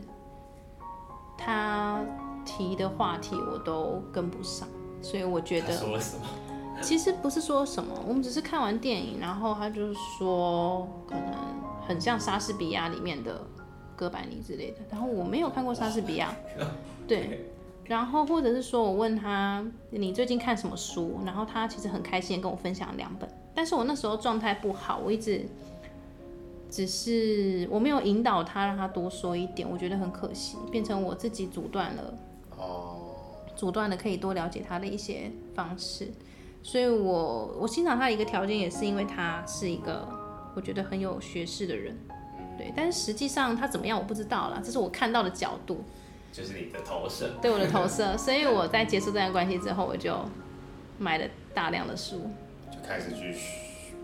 [1.39, 1.99] 他
[2.45, 4.69] 提的话题我都跟不上，
[5.01, 6.27] 所以我觉得说了什么？
[6.83, 11.35] 其实不是说什么，我们只是看完电影，然后他就说可能
[11.89, 13.41] 很像莎士比亚里面的
[13.97, 16.35] 哥白尼之类的，然后我没有看过莎士比亚，
[17.09, 17.51] 对。
[17.91, 25.45] 然后，或者是说我问他你最近看什么书，然后他其实很开心跟我分享两本，但是我那时候状态不好，我一直
[26.71, 32.15] 只是我没有引导他，让他多说一点，我觉得很可惜，变成我自己阻断了。
[32.57, 32.97] 哦。
[33.57, 36.13] 阻断了可以多了解他的一些方式，
[36.63, 40.09] 所以我我欣赏他的一个条件也是因为他是一个
[40.55, 41.99] 我觉得很有学识的人，
[42.57, 42.73] 对。
[42.77, 45.83] 但是实际上他怎么样我不知道啦，这是我看到的角度。
[46.33, 47.31] 就是你的投射。
[47.43, 50.17] 对我的投射， 所以我在结束这段关系之后，我就
[50.99, 52.31] 买了大量的书，
[52.71, 53.35] 就开始去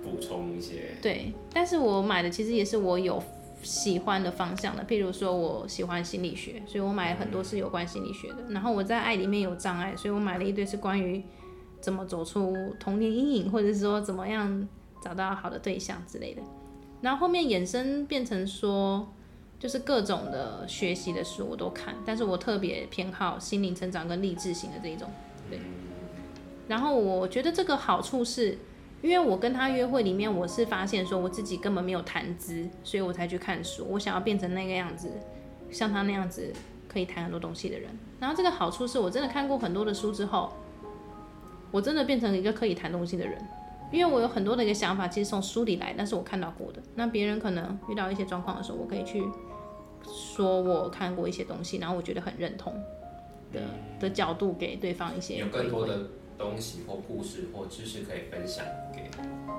[0.03, 0.95] 补充一些。
[1.01, 3.23] 对，但是我买的其实也是我有
[3.62, 8.37] 喜欢的方向的，譬如说我喜欢心理学，所以我买了很多是有关心理学的。
[8.51, 11.23] 然后我在爱里面有障碍，所以我买了一堆是关于
[11.81, 14.69] 怎么走出童年阴影，或者是说怎么样
[15.03, 16.43] 找到好的对象之类的。
[17.01, 19.07] 然后后面衍生变成说。
[19.59, 25.09] 就是各种的学习的书我都看，但是我特别偏好心灵成长跟励志型的这一种，
[25.49, 25.59] 对。
[26.69, 28.59] 然后我觉得这个好处是，
[29.01, 33.87] 因为我跟他约会里面，我是发现说我自己根本没有谈资，所以我才去看书。
[33.88, 35.11] 我想要变成那个样子，
[35.71, 36.53] 像他那样子
[36.88, 37.88] 可以谈很多东西的人。
[38.21, 40.53] 然后这个好处是我真的看过很多的书之后，
[41.71, 43.38] 我真的变成一个可以谈东西的人。
[43.92, 46.83] 因为我有很多的一个想法，其实从书里来，但是我看到过的。
[46.97, 49.23] 那别人可能遇到一些状况的时候，我可以去
[50.05, 52.75] 说我看过一些东西，然后我觉得很认同
[53.53, 53.61] 的
[54.01, 55.37] 的角度给对方一些。
[55.37, 59.11] 有更多的东西或故事或知识可以分享给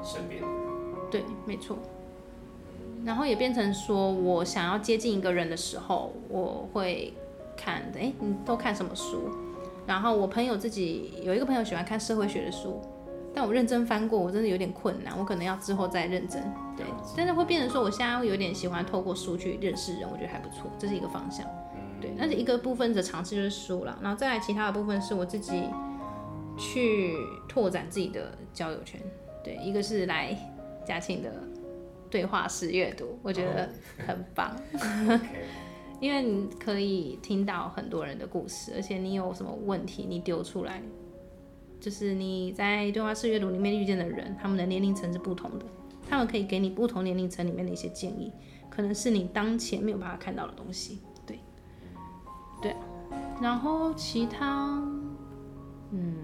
[0.03, 0.57] 身边的人。
[1.09, 1.77] 对，没错。
[3.05, 7.13] 然后也变成说我想要接近一个人的时候，我会
[7.55, 9.29] 看，哎，你都看什么书？
[9.85, 12.81] 然后我朋友自己有一个朋友喜欢看社会学的书。
[13.37, 16.41] 但我认真翻过，我真的有点困难，我可能要之后再认真。
[16.75, 16.83] 对，
[17.15, 21.45] 但是会变成说，我现在会有点喜欢透过书去认识人，我觉得还不错，这是一个方向。
[22.01, 25.65] 对，那是一个部分的尝试就是书了，然后再来其他的部分是我自己
[26.57, 27.13] 去
[27.47, 28.99] 拓展自己的交友圈。
[29.43, 30.35] 对，一个是来
[30.83, 31.31] 嘉庆的
[32.09, 33.69] 对话式阅读，我觉得
[34.07, 34.51] 很棒，
[36.01, 40.81] 因为你可以听到很多人的故事，而且你有什么问题，你丢出来。
[41.79, 45.65] 就是你在对话式阅读里面遇见的人，他们的年龄层是不同的，
[46.09, 48.31] 他们可以给你不同年龄层里面的一些建议，
[48.69, 50.99] 可能是你当前没有办法看到的东西。
[51.25, 51.39] 对，
[52.61, 52.75] 对。
[53.39, 54.81] 然后其他，
[55.91, 56.15] 嗯，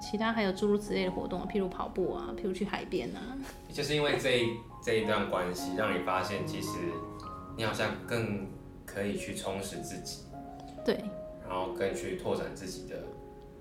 [0.00, 3.38] 其他还有诸如此类的活动，譬如跑步啊，譬如去海边啊。
[3.72, 6.70] 就是因为这一这一段关系，让你发现其实
[7.56, 8.46] 你好像更
[8.84, 10.24] 可以去充实自己。
[10.84, 11.00] 对。
[11.48, 12.96] 然后更去拓展自己的。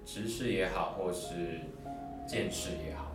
[0.06, 1.60] 知识也好，或是
[2.28, 3.12] 见识也好，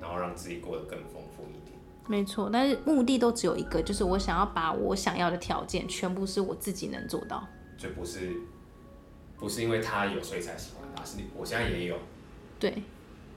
[0.00, 1.76] 然后让自己过得更丰富一点。
[2.06, 7.46] 没错，但是目的都只有一个，就是我想要把我想要的条件全部是我自己能做到。
[7.76, 8.32] 就不是，
[9.36, 11.96] 不是因为他有所以才喜欢他，是我现在也有。
[12.58, 12.82] 对。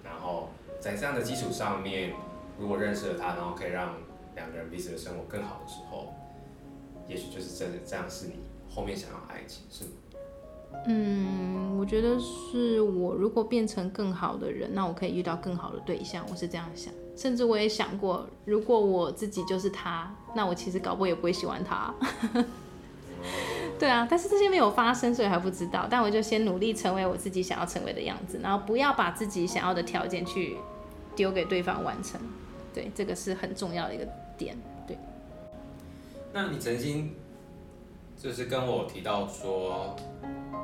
[0.03, 2.13] 然后在这样的基础上面，
[2.59, 3.95] 如果认识了他，然后可以让
[4.35, 6.13] 两个人彼此的生活更好的时候，
[7.07, 8.35] 也许就是真的这样是你
[8.69, 9.91] 后面想要爱情，是吗？
[10.85, 16.25] 嗯，我觉得是我如果变成更好的人，那我可以遇到更好的对象。
[16.31, 21.93] 我是这样想，甚至我也想过，如果我自己就是他，那我其实搞不也不会喜欢他。
[23.77, 25.87] 对啊，但是这些没有发生，所以还不知道。
[25.89, 30.57] 但我就先努力成为我自己想要成为的样子，然后不要把自己想要的条件去
[31.15, 32.19] 丢给对方完成。
[32.73, 34.07] 对，这个是很重要的一个
[34.37, 34.55] 点。
[34.87, 34.97] 对。
[36.33, 37.13] 那你曾经
[38.21, 39.95] 就是跟我提到说。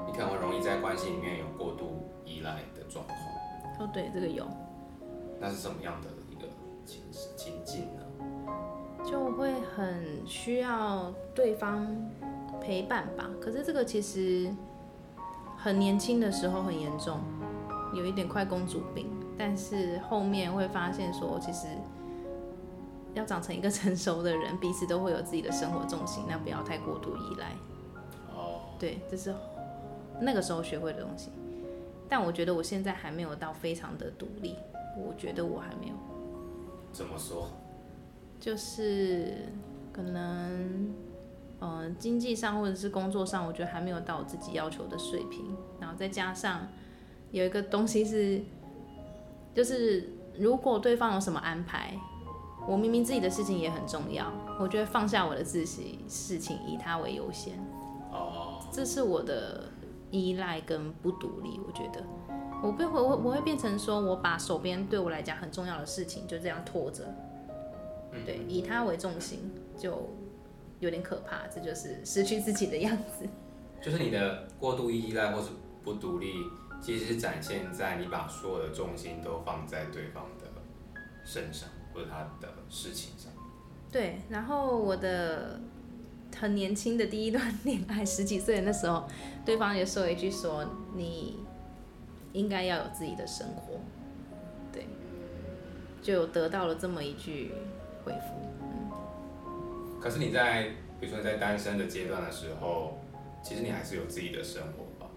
[0.06, 3.18] 你可能容易在关系里面有过度依赖的状况。
[3.78, 4.48] 哦，对，这个有。
[5.38, 6.48] 那是什么样的一个
[6.86, 7.02] 情
[7.36, 8.02] 情境呢？
[9.06, 11.86] 就会很需要对方
[12.62, 13.30] 陪伴吧。
[13.42, 14.50] 可是这个其实
[15.58, 17.20] 很年轻的时候很严重，
[17.94, 19.10] 有一点快公主病。
[19.38, 21.68] 但是后面会发现说，其实
[23.18, 27.52] 要长成一个 成熟的人，彼此都会有自己的生活重心，那不要太过度依赖。
[28.34, 28.62] 哦。
[28.80, 29.34] 对，这是。
[30.20, 31.30] 那个时候学会的东西，
[32.10, 34.56] 但我觉得我现在还没有到非常的独立，
[34.98, 35.94] 我觉得我还没有。
[36.92, 37.50] 怎么说？
[38.40, 39.46] 就是
[39.94, 40.92] 可能，
[41.60, 45.56] 嗯、呃，经济上或者是工作上，我觉得还没有到我自己要求的水平。
[45.80, 46.68] 然后再加上
[47.30, 48.42] 有一个东西是，
[49.54, 51.94] 就是如果对方有什么安排，
[52.68, 57.54] 我明明自己的事情也很重要，我觉得放下我的自己事情，以他为优先。
[58.12, 58.60] 哦。
[58.72, 59.64] 这是我的。
[60.10, 62.02] 依赖跟不独立，我觉得
[62.64, 67.04] 我不会我我会变成说，我把手边对我来讲很重要的事情就这样拖着，
[68.26, 70.10] 对，以他为重心，就
[70.80, 73.28] 有点可怕，这就是失去自己的样子。
[73.82, 75.50] 就是你的过度依赖或是
[75.84, 76.36] 不独立，
[76.82, 80.46] 其实是展现在你把所有的重心都放在对方的
[81.26, 83.32] 身上或者他的事情上。
[83.92, 85.60] 对，然后我的
[86.36, 89.08] 很年轻的第一段恋爱， 十几岁的那时候，
[89.44, 91.40] 对方也说一句说你
[92.34, 93.80] 应该要有自己的生活，
[94.72, 94.86] 对，
[96.04, 97.52] 就得到了这么一句
[98.06, 98.36] 回复。
[98.62, 103.00] 嗯，可是你在比如说你在单身的阶段的时候，
[103.42, 105.10] 其实你还是有自己的生活吧？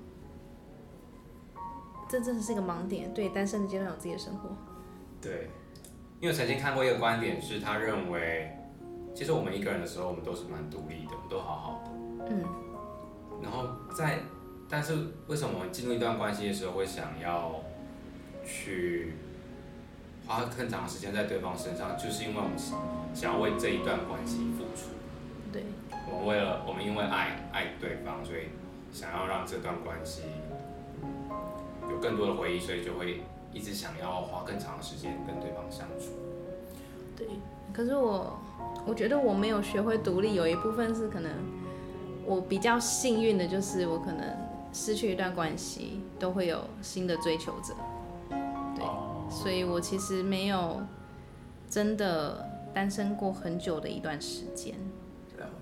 [2.08, 4.48] 这真的是一个盲点，对，单身的阶段有自己的生活。
[5.20, 5.50] 对，
[6.20, 8.50] 因为曾经看过一个观点，是他认为。
[9.12, 11.90] 其实我们一个人的时候，我们都是蛮独立的，我们都好好的。
[12.30, 12.44] 嗯。
[13.42, 14.20] 然后在，
[14.68, 14.94] 但是
[15.26, 17.56] 为什么我们进入一段关系的时候会想要
[18.46, 19.14] 去
[20.26, 21.98] 花更长的时间在对方身上？
[21.98, 22.56] 就是因为我们
[23.12, 24.90] 想要为这一段关系付出。
[25.52, 25.64] 对。
[26.08, 28.50] 我们为了我们因为爱爱对方，所以
[28.92, 30.22] 想要让这段关系
[31.90, 36.12] 有更多的回忆，所以就会一直想要花更长的时间跟对方相处。
[37.16, 37.26] 对。
[37.72, 38.38] 可是我。
[38.86, 41.30] 我觉得我没有学会独立，有一部分是可能
[42.24, 44.24] 我比较幸运的，就是我可能
[44.72, 47.74] 失去一段关系，都会有新的追求者，
[48.74, 48.84] 对，
[49.28, 50.80] 所以我其实没有
[51.68, 54.74] 真的单身过很久的一段时间，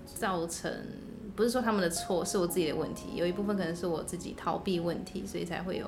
[0.05, 0.71] 造成
[1.35, 5.87] 不是说他们的错，是我自己的问题，有一部分可能是我自己逃避问题，所以才会有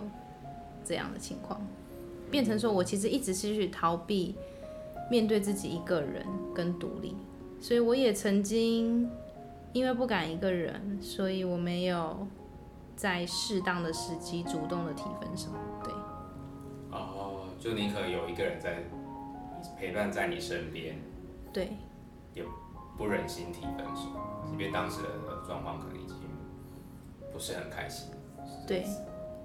[0.84, 1.62] 这样的情况，
[2.32, 4.36] 变成说我其实一直是去逃避。
[5.10, 7.14] 面对自己一个人跟独立，
[7.60, 9.12] 所以我也曾经
[9.74, 12.26] 因为不敢一个人，所以我没有
[12.96, 15.50] 在适当的时机主动的提分手。
[15.84, 15.94] 对，
[16.92, 18.86] 哦，就宁可有一个人在
[19.78, 20.96] 陪伴在你身边，
[21.52, 21.74] 对，
[22.34, 22.46] 也
[22.98, 24.08] 不忍心提分手，
[24.50, 25.10] 即便当时的
[25.46, 26.16] 状况可能已经
[27.34, 28.14] 不是很开心。
[28.66, 28.86] 对，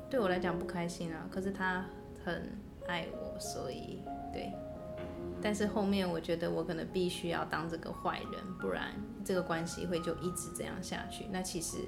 [0.09, 1.85] 对我来讲不开心啊，可是他
[2.25, 4.01] 很爱我，所以
[4.33, 4.53] 对。
[5.43, 8.93] 但是后面我觉得我可能必须要当这个坏人，不然
[9.25, 11.27] 这个关系会就一直这样下去。
[11.31, 11.79] 那其实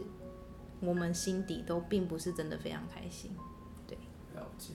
[0.80, 3.30] 我们心底都并不是真的非常开心，
[3.86, 3.96] 对。
[4.34, 4.74] 了解。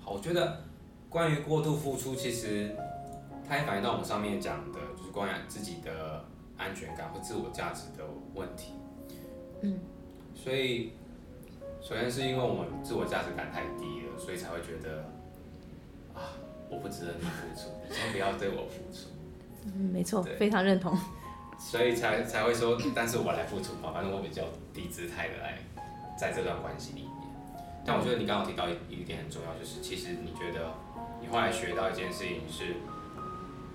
[0.00, 0.64] 好，我觉得
[1.10, 2.74] 关于过度付出，其实
[3.46, 6.24] 它也反映到我们上面讲的，就是关于自己的
[6.56, 8.72] 安全感和自我价值的问题。
[9.62, 9.78] 嗯。
[10.34, 10.92] 所以，
[11.80, 15.04] 首先是因为我们自我价值感太低了，所以才会觉得
[16.14, 16.36] 啊。
[16.70, 19.08] 我不值得你付出，你先不要对我付出。
[19.64, 20.94] 嗯，没错，非常认同。
[21.58, 24.42] 所以才才会说，但是我来付出嘛，反正我比较
[24.74, 25.58] 低姿态的来
[26.20, 27.10] 在这段关系里面。
[27.86, 30.74] 但我觉得你刚刚提到一一点很重要，就是其实你觉得
[31.22, 32.74] 你后来学到一件事情是，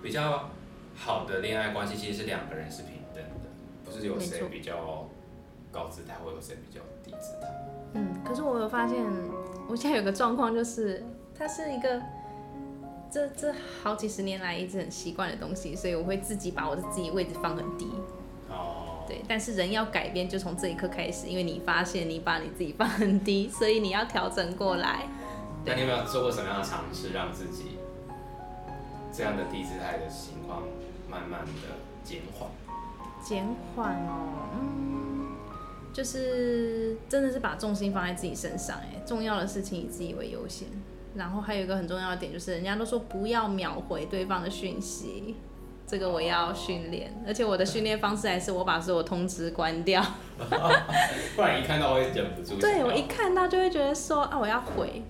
[0.04, 0.52] 比较
[0.96, 3.50] 好的恋爱关系其实是两个人是平等的，
[3.84, 5.10] 不是有谁比较
[5.72, 7.48] 高姿态，或有谁比较低姿态。
[7.94, 9.04] 嗯，可是我有发现，
[9.68, 11.04] 我现在有个状况就是，
[11.38, 12.02] 它是一个。
[13.12, 13.54] 这这
[13.84, 17.88] 好几十年来一直很习惯的东西，所以我会自己把我的自己位置放很低。
[18.50, 19.06] 哦。
[19.08, 25.04] 对，但是人要改变，就从这一刻开始，因为你发现你把你自己放很低，所以你要调整过来。
[25.64, 27.78] 那你有没有做过什么样的尝试，让自己
[29.16, 30.64] 这样的低姿态的情况
[31.08, 32.50] 慢慢的减缓？
[33.24, 35.03] 减缓哦，嗯，
[35.94, 40.68] 就是真的是把重心放在自己身上，哎，重要的事情以自己为优先。
[41.16, 45.36] 然后还有一个很重要的点，就是人家都说不要秒回对方的讯息，
[45.86, 50.04] 这个我要训练，而且我的训练方式还是我把所有通知关掉，
[51.36, 52.56] 不然一看到我会忍不住。
[52.60, 55.04] 对，我一看到就会觉得说啊，我要回，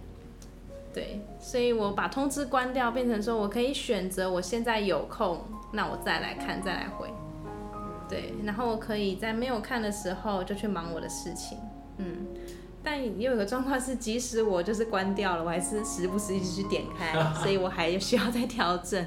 [0.94, 5.40] 对，所以我把通知关掉，变成说我可以选择我现在有空，
[5.72, 7.08] 那我再来看再来回，
[8.14, 11.58] 对，然后我可以在没有看的时候就去忙我的事情，
[11.98, 12.28] 嗯。
[12.86, 19.04] 但也有个状况是，即使我就是关掉了，我还是时不时一直去点开， 所以我还需要再调整。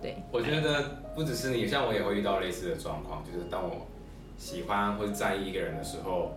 [0.00, 3.86] 对，我觉得不只是你，像我也会遇到类似的状况，就是当我
[4.38, 6.32] 喜欢或者在意一个人的时候，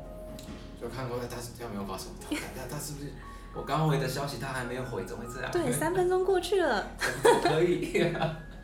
[0.81, 3.13] 就看过他他他没有发什么，他他是不是
[3.55, 5.49] 我刚回的消息他还没有回，怎么会这样？
[5.53, 6.85] 对，三分钟过去了，
[7.41, 8.13] 可以。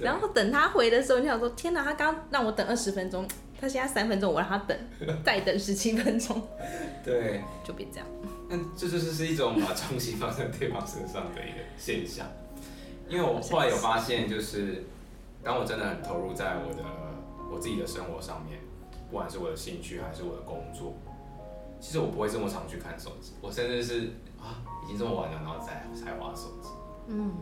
[0.00, 3.26] 然后等他回的时候，你想说天哪，他刚让我等二十分钟。
[3.60, 4.74] 他现在三分钟，我让他等，
[5.22, 6.40] 再等十七分钟，
[7.04, 8.06] 对，就别这样。
[8.48, 12.26] 那这就是是一种把重心放在对方身上的一个现象。
[13.06, 14.82] 因为我后来有发现，就是
[15.44, 16.82] 当我真的很投入在我的
[17.52, 18.58] 我自己的生活上面，
[19.10, 20.94] 不管是我的兴趣还是我的工作，
[21.78, 26.70] 其实我不会这么常去看手机，我甚至是啊，已经这么晚了，然后再才玩手机。
[27.08, 27.34] 嗯，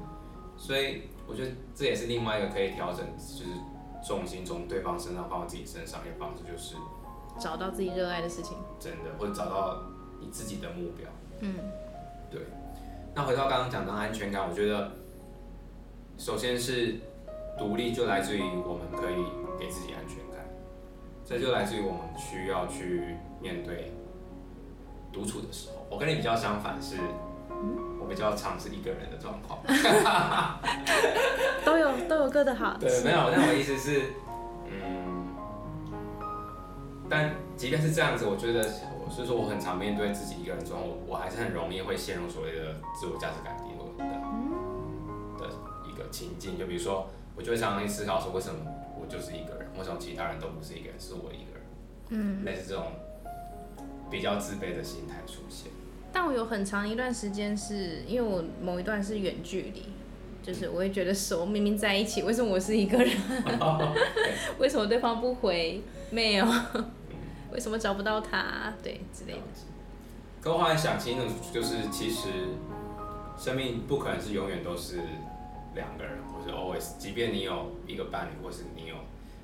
[0.59, 3.51] 所以我觉得这也是另外一个可以调整，就是。
[4.01, 6.77] 重心从对方身上放到自己身上，一个方式就是
[7.37, 9.83] 找到自己热爱的事情，真的，或者找到
[10.21, 11.11] 你自己的目标。
[11.41, 11.57] 嗯，
[12.31, 12.43] 对。
[13.13, 14.93] 那回到刚刚讲的安全感，我觉得
[16.17, 17.01] 首先是
[17.59, 19.25] 独立就来自于我们可以
[19.59, 20.47] 给自己安全感，
[21.27, 23.93] 这就来自于我们需要去面对
[25.13, 25.85] 独处的时候。
[25.91, 26.97] 我跟你比较相反是，
[28.09, 29.61] 比较常是一个人的状况，
[31.65, 32.77] 都有都有各的好。
[32.81, 34.03] 对，没有，但我意思是，
[34.67, 35.29] 嗯，
[37.09, 38.63] 但即便是这样子，我觉得，
[39.11, 44.05] 所以说我很常面对自己一个人状况，我我还是很容易会陷入所谓的自我价值感低落的
[45.39, 45.51] 的
[45.87, 47.09] 一个情境，就比如说。
[47.37, 48.59] 我就会常常去思考说，为什么
[49.01, 49.71] 我就是一个人？
[49.79, 51.63] 为什么其他人都不是一个人，是我一个人？
[52.09, 52.87] 嗯，类似这种
[54.11, 55.71] 比较自卑的心态出现。
[56.13, 59.85] 但我有很长一段时间是因为我某一段是远距离，
[60.43, 63.11] 就是我会觉得手，明明在一起，为什么我是一个人？
[64.59, 65.83] 为什么对方不回
[66.13, 66.47] mail？
[67.53, 68.73] 为什么找不到他？
[68.83, 69.39] 对，之类的。
[70.41, 72.29] 可我后来想清楚，就是其实
[73.39, 75.01] 生命不可能是永远都是。
[75.75, 78.97] 两个人，或是 always，即便你有一个伴侣，或是你有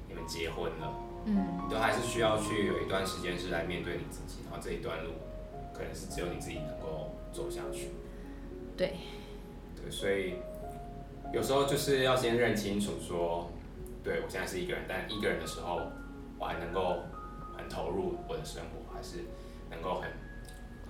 [0.08, 0.92] 你们结婚了，
[1.26, 5.10] 嗯，你都还是需要去有一段时间是来面对你自己，然后这一段路
[5.74, 7.90] 可能是只有你自己能够走下去。
[8.76, 8.94] 对，
[9.76, 10.36] 对，所以
[11.32, 13.50] 有时候就是要先认清楚说，
[14.02, 15.82] 对我现在是一个人，但一个人的时候，
[16.38, 17.00] 我还能够
[17.56, 19.18] 很投入我的生活，还是
[19.70, 20.08] 能够很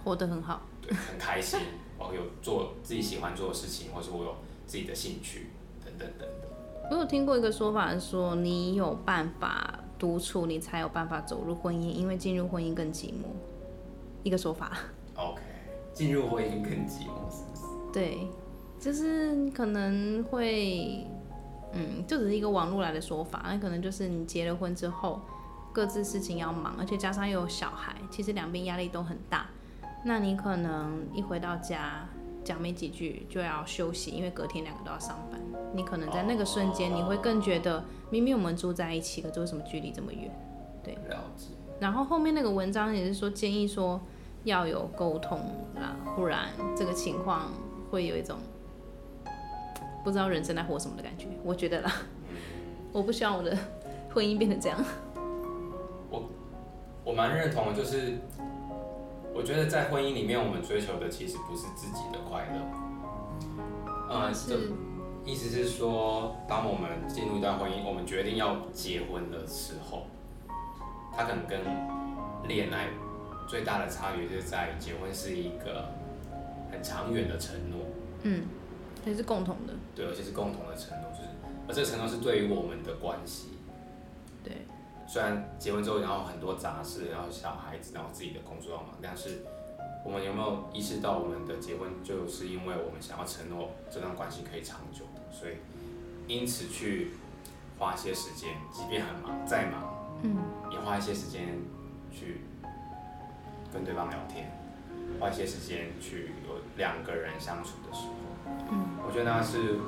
[0.05, 1.59] 活得很好，对，很开心，
[1.99, 4.37] 我有做自己喜欢做的事情，或是我有。
[4.67, 5.49] 自己的兴趣
[5.85, 6.51] 等等等等。
[6.91, 13.27] 我有听过一个说法，说你有办法独处，你才有办法走入婚姻，因为进入婚姻更寂寞。
[14.25, 14.77] 一个说法。
[15.15, 15.41] OK，
[15.93, 17.93] 进入婚姻更寂寞是不是？
[17.93, 18.27] 对，
[18.81, 21.07] 就是可能会，
[21.73, 23.45] 嗯，就只是一个网络来的说法。
[23.45, 25.21] 那可能就是你结了婚之后，
[25.73, 29.47] 各自事情要忙，而且加上又有小孩，其实两边压力都很大。
[30.05, 32.09] 那你可能一回到家。
[32.45, 35.41] 讲没几句就要休息，因为隔天两个都要上班。
[35.73, 40.31] 你可能在那个瞬间，你会更觉得明明我们住在一起，可是为什么距离这么远？
[40.83, 40.93] 对。
[41.09, 41.47] 了解。
[41.81, 43.99] 然后后面那个文章也是说建议说
[44.45, 45.39] 要有沟通
[45.75, 47.51] 啦，不然这个情况
[47.91, 48.39] 会有一种
[50.05, 51.27] 不知道人生在活什么的感觉。
[51.43, 51.93] 我觉得啦，
[52.93, 53.57] 我不希望我的
[54.13, 54.79] 婚姻变成这样。
[56.11, 56.23] 我
[57.05, 58.19] 我蛮认同的，就是。
[59.37, 63.59] 我觉得在婚姻里面，我们追求的其实不是自己的快乐，
[64.09, 64.57] 呃，这
[65.29, 70.05] 意思是说，当我们进入一段婚姻，我们决定要结婚的时候，
[71.13, 71.59] 他可能跟
[72.47, 72.87] 恋爱
[73.49, 75.89] 最大的差别就是在于结婚是一个
[76.71, 77.81] 很长远的承诺，
[78.23, 78.45] 嗯，
[79.05, 81.29] 也是共同的，对，而且是共同的承诺，就是，
[81.69, 83.59] 而这个承诺是对于我们的关系。
[84.43, 84.67] 对。
[85.07, 89.43] 虽然结婚之后，然后很多杂事，然后小孩子，然后自己的工作要忙，但是
[90.03, 95.57] 我们有没有意识到，我们的结婚就是因为我们想要承诺这段关系可以长久的，所以
[96.27, 97.11] 因此去
[97.79, 100.39] 花一些时间，即便很忙，再忙，嗯，
[100.73, 101.59] 也花一些时间
[102.11, 102.41] 去
[103.75, 104.51] 跟对方聊天，
[105.21, 108.15] 花一些时间去有两个人相处的时候，
[108.71, 109.79] 嗯，我觉得那是。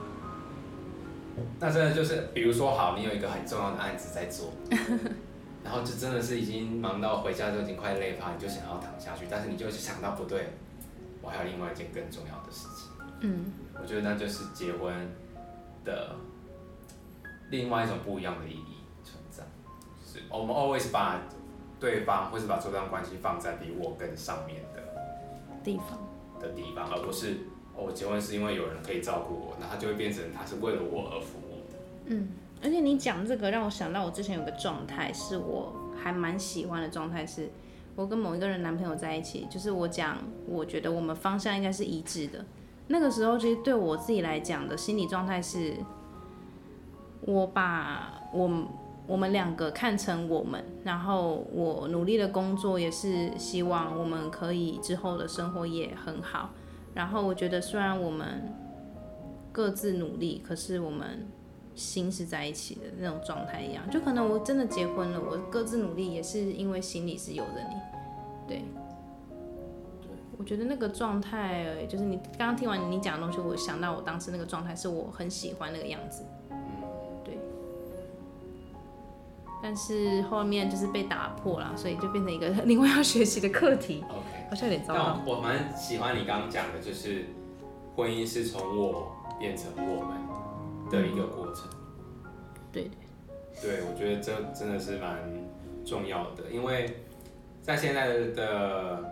[1.61, 4.55] 那真的就是，比如说好，你有一个很重要的案子在做，
[5.63, 10.55] 然后就真的是已经忙到回家就已经快累趴，你就想要躺下去，但是你就是想到不对，
[11.21, 12.91] 我还有另外一件更重要的事情。
[13.21, 14.95] 嗯，我觉得那就是结婚
[15.85, 16.17] 的
[17.51, 19.43] 另外一种不一样的意义存在，
[20.03, 21.21] 是我们 always 把
[21.87, 24.83] 对方或是把这段关系放在比我更上面的
[25.63, 25.97] 地方
[26.41, 27.37] 的地方，而不是。
[27.77, 31.79] 我结婚是因为有人可以照顾我，那他就会变成他是为了我而服务的。
[32.07, 32.31] 嗯，
[32.61, 37.49] 而且你讲这个让我想到我之前有个状态，是我还蛮喜欢的状态，是
[37.95, 40.19] 我跟某一个人男朋友在一起，就是我讲
[40.49, 42.45] 我觉得我们方向应该是一致的。
[42.89, 45.77] 那个时候其实对我自己来讲的心理状态是，
[47.21, 48.49] 我把我
[49.07, 56.51] 我们两个看成我们，然后我努力的工作也是希望我们可以之后的生活也很好。
[56.93, 58.53] 然后我觉得，虽然我们
[59.53, 61.27] 各自努力，可是我们
[61.75, 63.89] 心是在一起的那种状态一样。
[63.91, 67.77] 就可能我真的结婚了，我各自努力也是因为心里是有着你。
[68.49, 68.65] 对，
[70.39, 76.25] 我觉得那个状态，就是你刚刚听完你讲的东西，我想到我当时那个状态，是我很喜欢那个样子。
[79.67, 84.01] 但是后面就是被打破了，所以就变成一个另外要学习的课题。
[84.09, 85.21] OK，好像有点糟糕。
[85.27, 87.25] 我蛮喜欢你刚刚讲的，就是
[87.97, 89.11] 婚姻是从我
[89.41, 90.19] 变成我们
[90.89, 91.69] 的一个过程。
[92.71, 92.89] 对
[93.61, 95.19] 对，我觉得这真的是蛮
[95.85, 96.99] 重要的，因为
[97.61, 99.03] 在现在的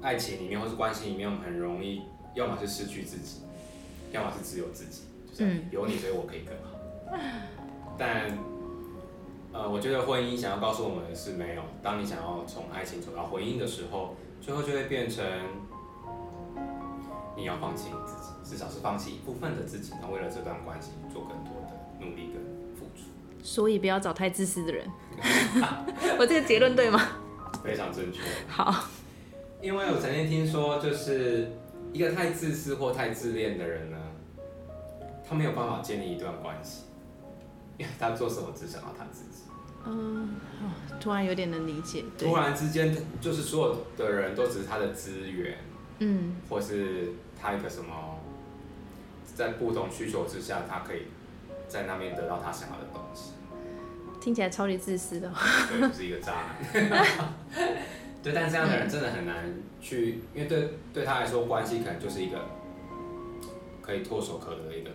[0.00, 2.02] 爱情里面或是关系里面，我们很容易
[2.34, 3.42] 要么是失去自己，
[4.10, 7.16] 要么是只有自己，就是有你，所以我可以更好。
[7.96, 8.36] 但
[9.52, 11.62] 呃，我觉得婚姻想要告诉我们的是，没有。
[11.82, 15.24] 当你想要从爱情走到婚姻的时候，最后就会变成
[17.36, 22.42] 你要放弃你自己，至少是放弃一部分的自己，那为了这段关系做更多的努力跟
[22.74, 23.04] 付出。
[23.42, 24.86] 所以不要找太自私的人。
[26.18, 27.00] 我这个结论对吗？
[27.62, 28.20] 非常正确。
[28.48, 28.84] 好。
[29.60, 31.52] 因为我曾经听说，就是
[31.92, 33.96] 一个太自私或太自恋的人呢，
[35.28, 36.86] 他没有办法建立一段关系，
[37.78, 39.42] 因为他做什么只想要他自己。
[39.84, 40.36] 嗯，
[41.00, 42.04] 突然有点能理解。
[42.16, 45.58] 突然之间，就是所有的人都只是他的资源，
[45.98, 48.20] 嗯，或是他一个什么，
[49.34, 51.08] 在不同需求之下，他可以
[51.66, 53.32] 在那边得到他想要的东西。
[54.20, 55.32] 听起来超级自私的。
[55.68, 56.32] 对，就是一个渣
[56.72, 57.04] 男。
[58.22, 62.38] 对，但这样的人真的很难去，嗯、因为对对他来说，关系可能就是一个
[63.80, 64.90] 可以唾手可得的一个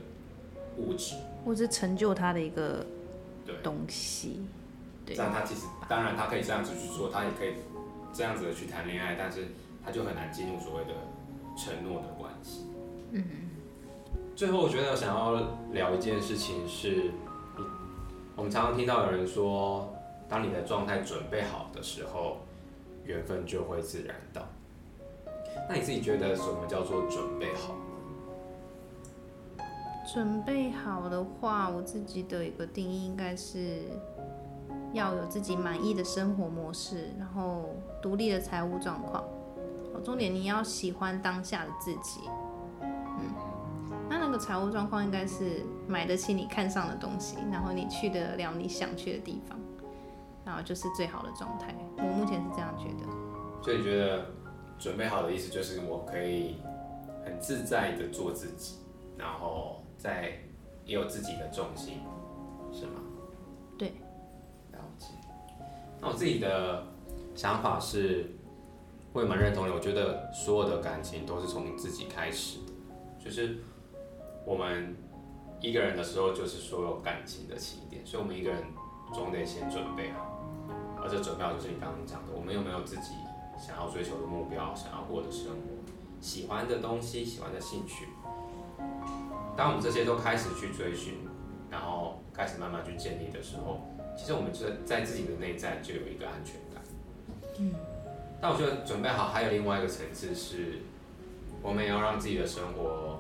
[0.78, 1.16] 物质，
[1.48, 2.86] 或是成就他的一个
[3.64, 4.46] 东西。
[5.06, 7.54] 对，这样他其实当然他可以这样子去做，他也可以
[8.12, 9.48] 这样子的去谈恋爱，但是
[9.86, 10.92] 他就很难进入所谓的
[11.56, 12.66] 承诺的关系。
[13.12, 13.24] 嗯。
[14.36, 15.42] 最后，我觉得想要
[15.72, 17.12] 聊一件事情是，
[18.36, 19.96] 我们常常听到有人说，
[20.28, 22.40] 当你的状态准备好的时候。
[23.08, 24.46] 缘分就会自然到。
[25.70, 27.74] 那你自己觉得什么叫做准备好？
[30.14, 33.82] 准备好的话，我自己的一个定义应该是
[34.94, 39.22] 要有自己满意的生活模式，然后独立的财务状况。
[40.06, 42.22] 重点你要喜欢当下的自己。
[42.82, 43.34] 嗯，
[44.10, 49.60] 那那个财务状况应该是买得起你看上的东西，然后你去得了你想去的地方。
[50.46, 53.12] 然后就是最好的状态，我目前是这样觉得。
[53.62, 54.26] 所以觉得
[54.80, 56.62] 准备好的意思就是我可以
[57.26, 58.78] 很自在的做自己，
[59.18, 59.77] 然后
[60.08, 60.32] 在
[60.86, 62.00] 也有自己的重心，
[62.72, 63.02] 是吗？
[63.78, 63.90] 对。
[64.72, 65.08] 了解。
[66.00, 66.86] 那我自己的
[67.36, 68.32] 想法是，
[69.12, 69.74] 我也蛮认同的。
[69.74, 72.72] 我觉得所有的感情都是从自己开始的，
[73.20, 73.58] 就是
[74.46, 74.96] 我们
[75.60, 78.64] 一个人的时候，就是所有感情的起点，所以我们一个人
[79.14, 80.36] 总得先准备好。
[81.02, 83.12] 而这准备好就是你刚刚讲的，我们有没有自己
[83.60, 85.60] 想要追求的目标，想要过的生活，
[86.22, 88.06] 喜欢的东西，喜欢的兴趣。
[89.58, 91.16] 当我们这些都开始去追寻，
[91.72, 93.82] 然后开始慢慢去建立的时候，
[94.16, 96.84] 其实我们就在自己的内在就有一个安全感。
[97.60, 97.74] 嗯。
[98.40, 100.80] 但我觉得准备好还有另外一个层次是，
[101.64, 103.20] 我们也要让自己的生活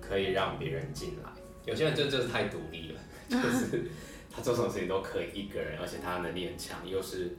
[0.00, 1.30] 可以让别人进来。
[1.66, 3.90] 有些人真的就是太独立了， 就是。
[4.36, 7.36] 他做什么事情都可以一个人，而且他的能力很强，又是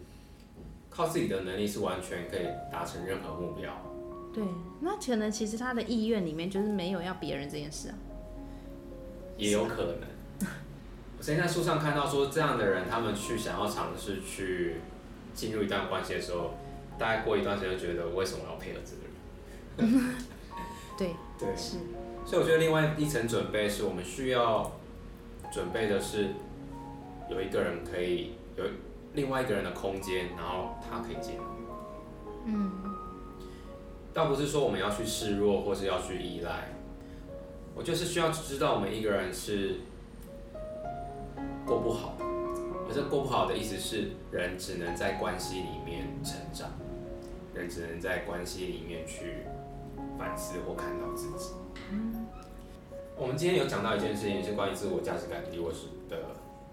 [0.89, 3.69] 靠自己的能力是完全可以达成任何目标。
[4.35, 4.43] 对，
[4.81, 7.95] 那可能其实他的意愿里面就是没有要别人这件事啊。
[9.37, 9.95] 也有可能。
[11.17, 14.81] 我曾经在书上看到说，这样的人他们去想要尝试去
[15.33, 16.55] 进入一段关系的时候，
[16.99, 20.15] 大概过一段时间就觉得，为什么要配合这个人？
[20.97, 21.77] 对 对是。
[22.25, 24.71] 所以我觉得另外一层准备是我们需要
[25.51, 26.29] 准备的是。
[27.27, 28.63] 有一个人可以有
[29.13, 31.43] 另外一个人的空间，然后他可以进来。
[32.45, 32.94] 嗯，
[34.15, 36.69] 倒不是说我们要去示弱，或是要去依赖。
[37.75, 39.81] 我就是需要知道我们一个人是
[41.65, 42.15] 过不好，
[42.87, 46.69] 而这过不好的意思是，人只能在关系里面成长，
[47.53, 49.43] 人只能在关系里面去
[50.17, 51.51] 反思或看到自己。
[53.17, 56.17] 我们今天有讲到一件事情，是关于自我价值感低落时的。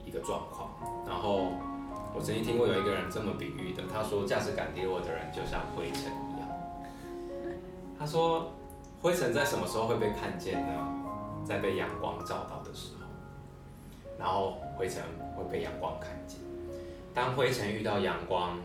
[0.05, 0.69] 一个状况，
[1.07, 1.53] 然后
[2.13, 6.11] 我曾经听过有一个人这么比喻的，他说价值感低落的人就像灰尘。
[8.03, 8.51] 他说
[9.01, 11.45] 灰尘在什么时候会被看见呢？
[11.47, 13.07] 在被阳光照到的时候，
[14.19, 15.01] 然后灰尘
[15.37, 16.41] 会被阳光看见。
[17.15, 18.59] 当灰尘遇到阳光，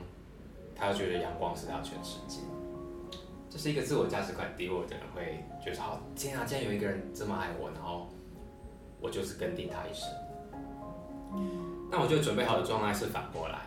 [0.75, 2.39] 他就觉得阳光是他全世界。
[3.47, 8.07] 这是一个自我价值感低落的人会觉得好，天啊，竟然有一个人这么爱我，然后
[8.99, 10.09] 我就是跟定他一生。
[11.91, 13.59] 那我就准备好的状态是反过来，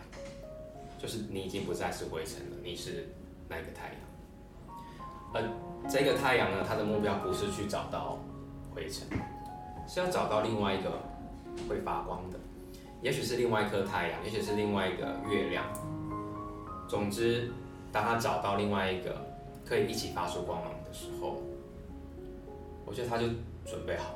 [0.99, 3.09] 就是你已经不再是灰尘了，你是
[3.49, 4.10] 那个太阳。
[5.33, 5.43] 而
[5.89, 8.18] 这个太阳呢，它的目标不是去找到
[8.74, 9.07] 灰尘，
[9.87, 10.91] 是要找到另外一个
[11.68, 12.39] 会发光的，
[13.01, 15.64] 也许是另外一颗太阳，也许是另外一个月亮。
[16.89, 17.51] 总之，
[17.93, 19.16] 当他找到另外一个
[19.64, 21.43] 可以一起发出光芒的时候，
[22.85, 23.26] 我觉得他就
[23.64, 24.14] 准备好，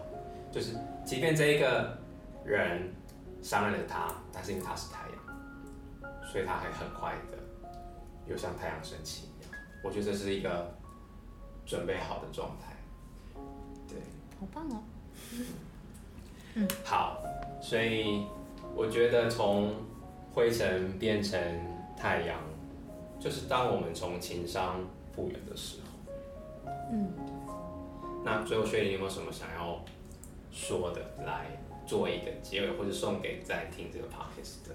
[0.50, 1.96] 就是即便这一个
[2.44, 2.92] 人。
[3.42, 7.36] 伤害了他，但是因为他是太阳，所以他还很快的
[8.26, 9.50] 又像太阳升起一样。
[9.82, 10.74] 我觉得这是一个
[11.66, 12.74] 准备好的状态。
[13.88, 13.98] 对，
[14.38, 14.82] 好棒哦。
[16.54, 17.22] 嗯，好，
[17.60, 18.26] 所以
[18.74, 19.74] 我觉得从
[20.32, 21.40] 灰尘变成
[21.96, 22.38] 太阳，
[23.18, 24.80] 就是当我们从情商
[25.12, 26.12] 复原的时候。
[26.92, 27.12] 嗯，
[28.24, 29.80] 那最后薛伶有没有什么想要
[30.52, 31.46] 说的，来
[31.86, 34.74] 做一个结尾，或者送给在听这个 podcast 的？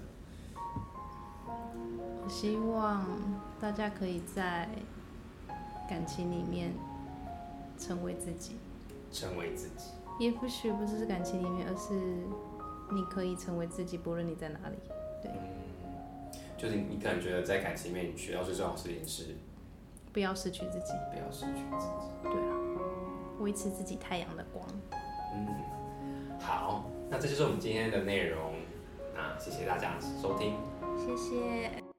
[2.22, 3.06] 我希望
[3.60, 4.68] 大家可以在
[5.90, 6.72] 感情里面
[7.76, 8.56] 成为自己，
[9.10, 9.90] 成为自己。
[10.20, 11.92] 也不许不是感情里面，而是
[12.94, 14.76] 你可以成为自己，不论你在哪里。
[15.20, 19.34] 对，嗯，就是你可能觉得在感情里面，你学到最重要的事情是
[20.12, 21.92] 不要失去自己，不要失去自己。
[22.22, 22.54] 对啊，
[23.40, 24.64] 维持自己太阳的光。
[25.34, 25.48] 嗯，
[26.38, 28.54] 好，那这就是我们今天的内容。
[29.12, 30.54] 那谢谢大家收听，
[30.96, 31.89] 谢谢。